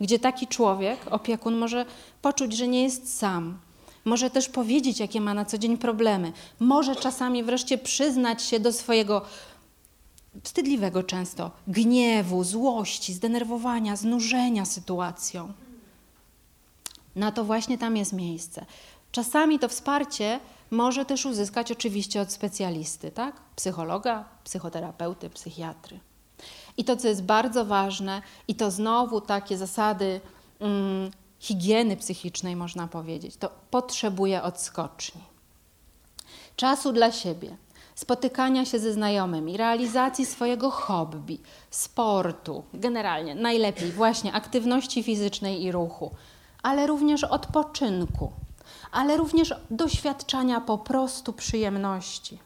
gdzie 0.00 0.18
taki 0.18 0.46
człowiek, 0.46 0.98
opiekun, 1.10 1.56
może 1.56 1.86
poczuć, 2.22 2.56
że 2.56 2.68
nie 2.68 2.82
jest 2.82 3.18
sam. 3.18 3.58
Może 4.04 4.30
też 4.30 4.48
powiedzieć, 4.48 5.00
jakie 5.00 5.20
ma 5.20 5.34
na 5.34 5.44
co 5.44 5.58
dzień 5.58 5.78
problemy. 5.78 6.32
Może 6.60 6.96
czasami 6.96 7.42
wreszcie 7.42 7.78
przyznać 7.78 8.42
się 8.42 8.60
do 8.60 8.72
swojego 8.72 9.22
wstydliwego 10.42 11.02
często 11.02 11.50
gniewu, 11.68 12.44
złości, 12.44 13.12
zdenerwowania, 13.12 13.96
znużenia 13.96 14.64
sytuacją. 14.64 15.52
Na 17.16 17.32
to 17.32 17.44
właśnie 17.44 17.78
tam 17.78 17.96
jest 17.96 18.12
miejsce. 18.12 18.66
Czasami 19.12 19.58
to 19.58 19.68
wsparcie 19.68 20.40
może 20.70 21.04
też 21.04 21.26
uzyskać 21.26 21.72
oczywiście 21.72 22.20
od 22.20 22.32
specjalisty, 22.32 23.10
tak? 23.10 23.40
Psychologa, 23.56 24.24
psychoterapeuty, 24.44 25.30
psychiatry. 25.30 26.00
I 26.76 26.84
to, 26.84 26.96
co 26.96 27.08
jest 27.08 27.22
bardzo 27.22 27.64
ważne, 27.64 28.22
i 28.48 28.54
to 28.54 28.70
znowu 28.70 29.20
takie 29.20 29.56
zasady 29.56 30.20
mm, 30.60 31.10
higieny 31.38 31.96
psychicznej, 31.96 32.56
można 32.56 32.86
powiedzieć, 32.86 33.36
to 33.36 33.50
potrzebuje 33.70 34.42
odskoczni. 34.42 35.20
Czasu 36.56 36.92
dla 36.92 37.12
siebie, 37.12 37.56
spotykania 37.94 38.64
się 38.64 38.78
ze 38.78 38.92
znajomymi, 38.92 39.56
realizacji 39.56 40.26
swojego 40.26 40.70
hobby, 40.70 41.38
sportu, 41.70 42.64
generalnie 42.74 43.34
najlepiej 43.34 43.92
właśnie 43.92 44.32
aktywności 44.32 45.02
fizycznej 45.02 45.62
i 45.62 45.72
ruchu, 45.72 46.10
ale 46.62 46.86
również 46.86 47.24
odpoczynku, 47.24 48.32
ale 48.92 49.16
również 49.16 49.54
doświadczania 49.70 50.60
po 50.60 50.78
prostu 50.78 51.32
przyjemności. 51.32 52.38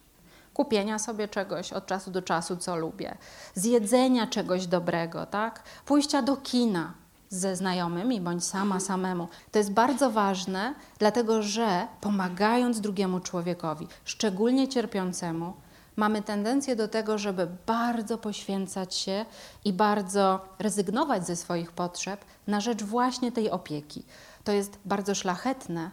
Kupienia 0.55 0.99
sobie 0.99 1.29
czegoś 1.29 1.72
od 1.72 1.87
czasu 1.87 2.11
do 2.11 2.22
czasu, 2.22 2.57
co 2.57 2.77
lubię, 2.77 3.16
zjedzenia 3.55 4.27
czegoś 4.27 4.66
dobrego, 4.66 5.27
tak? 5.27 5.62
Pójścia 5.87 6.22
do 6.22 6.37
kina 6.37 6.93
ze 7.29 7.57
znajomymi 7.57 8.20
bądź 8.20 8.45
sama 8.45 8.81
samemu. 8.81 9.29
To 9.53 9.59
jest 9.59 9.72
bardzo 9.72 10.11
ważne, 10.11 10.75
dlatego 10.99 11.43
że 11.43 11.87
pomagając 12.01 12.81
drugiemu 12.81 13.20
człowiekowi, 13.20 13.89
szczególnie 14.05 14.68
cierpiącemu, 14.68 15.53
mamy 15.97 16.22
tendencję 16.22 16.77
do 16.77 16.89
tego, 16.89 17.18
żeby 17.18 17.49
bardzo 17.66 18.18
poświęcać 18.18 18.95
się 18.95 19.25
i 19.64 19.72
bardzo 19.72 20.41
rezygnować 20.59 21.27
ze 21.27 21.37
swoich 21.37 21.72
potrzeb 21.72 22.25
na 22.47 22.61
rzecz 22.61 22.83
właśnie 22.83 23.33
tej 23.33 23.51
opieki. 23.51 24.03
To 24.45 24.53
jest 24.53 24.79
bardzo 24.85 25.14
szlachetne, 25.14 25.91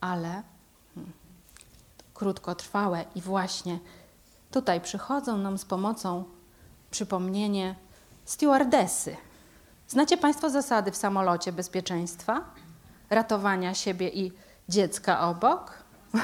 ale 0.00 0.42
hmm, 0.94 1.12
krótkotrwałe 2.14 3.04
i 3.14 3.20
właśnie 3.20 3.78
tutaj 4.50 4.80
przychodzą 4.80 5.38
nam 5.38 5.58
z 5.58 5.64
pomocą 5.64 6.24
przypomnienie 6.90 7.74
stewardesy. 8.24 9.16
Znacie 9.88 10.16
Państwo 10.16 10.50
zasady 10.50 10.90
w 10.90 10.96
samolocie 10.96 11.52
bezpieczeństwa? 11.52 12.44
Ratowania 13.10 13.74
siebie 13.74 14.08
i 14.08 14.32
dziecka 14.68 15.28
obok? 15.28 15.72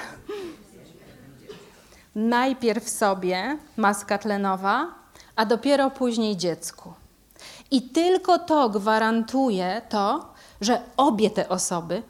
Najpierw 2.14 2.88
sobie 2.88 3.58
maska 3.76 4.18
tlenowa, 4.18 4.94
a 5.36 5.46
dopiero 5.46 5.90
później 5.90 6.36
dziecku. 6.36 6.94
I 7.70 7.82
tylko 7.82 8.38
to 8.38 8.68
gwarantuje 8.68 9.82
to, 9.88 10.32
że 10.60 10.82
obie 10.96 11.30
te 11.30 11.48
osoby 11.48 12.02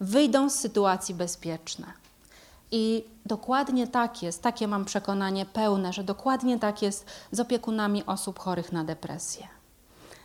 wyjdą 0.00 0.50
z 0.50 0.54
sytuacji 0.54 1.14
bezpieczne. 1.14 1.86
I 2.70 3.04
dokładnie 3.26 3.86
tak 3.86 4.22
jest, 4.22 4.42
takie 4.42 4.68
mam 4.68 4.84
przekonanie 4.84 5.46
pełne, 5.46 5.92
że 5.92 6.04
dokładnie 6.04 6.58
tak 6.58 6.82
jest 6.82 7.06
z 7.32 7.40
opiekunami 7.40 8.04
osób 8.06 8.38
chorych 8.38 8.72
na 8.72 8.84
depresję. 8.84 9.48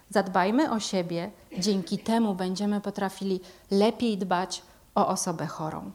Zadbajmy 0.09 0.71
o 0.71 0.79
siebie, 0.79 1.31
dzięki 1.59 1.97
temu 1.97 2.35
będziemy 2.35 2.81
potrafili 2.81 3.39
lepiej 3.71 4.17
dbać 4.17 4.61
o 4.95 5.07
osobę 5.07 5.47
chorą. 5.47 5.91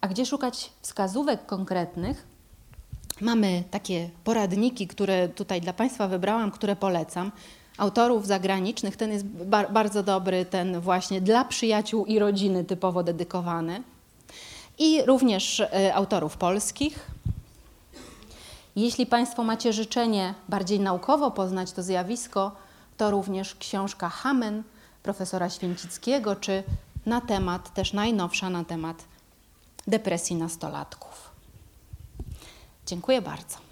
A 0.00 0.08
gdzie 0.08 0.26
szukać 0.26 0.72
wskazówek 0.82 1.46
konkretnych? 1.46 2.26
Mamy 3.20 3.64
takie 3.70 4.10
poradniki, 4.24 4.86
które 4.86 5.28
tutaj 5.28 5.60
dla 5.60 5.72
Państwa 5.72 6.08
wybrałam, 6.08 6.50
które 6.50 6.76
polecam. 6.76 7.32
Autorów 7.80 8.26
zagranicznych, 8.26 8.96
ten 8.96 9.12
jest 9.12 9.26
bar 9.26 9.72
bardzo 9.72 10.02
dobry, 10.02 10.44
ten 10.44 10.80
właśnie 10.80 11.20
dla 11.20 11.44
przyjaciół 11.44 12.06
i 12.06 12.18
rodziny 12.18 12.64
typowo 12.64 13.02
dedykowany. 13.02 13.82
I 14.78 15.02
również 15.02 15.60
y, 15.60 15.94
autorów 15.94 16.36
polskich. 16.36 17.06
Jeśli 18.76 19.06
Państwo 19.06 19.44
macie 19.44 19.72
życzenie 19.72 20.34
bardziej 20.48 20.80
naukowo 20.80 21.30
poznać 21.30 21.72
to 21.72 21.82
zjawisko, 21.82 22.52
to 22.96 23.10
również 23.10 23.54
książka 23.54 24.08
Hamen 24.08 24.62
profesora 25.02 25.50
Święcickiego, 25.50 26.36
czy 26.36 26.62
na 27.06 27.20
temat, 27.20 27.74
też 27.74 27.92
najnowsza 27.92 28.50
na 28.50 28.64
temat 28.64 29.04
depresji 29.86 30.36
nastolatków. 30.36 31.30
Dziękuję 32.86 33.22
bardzo. 33.22 33.69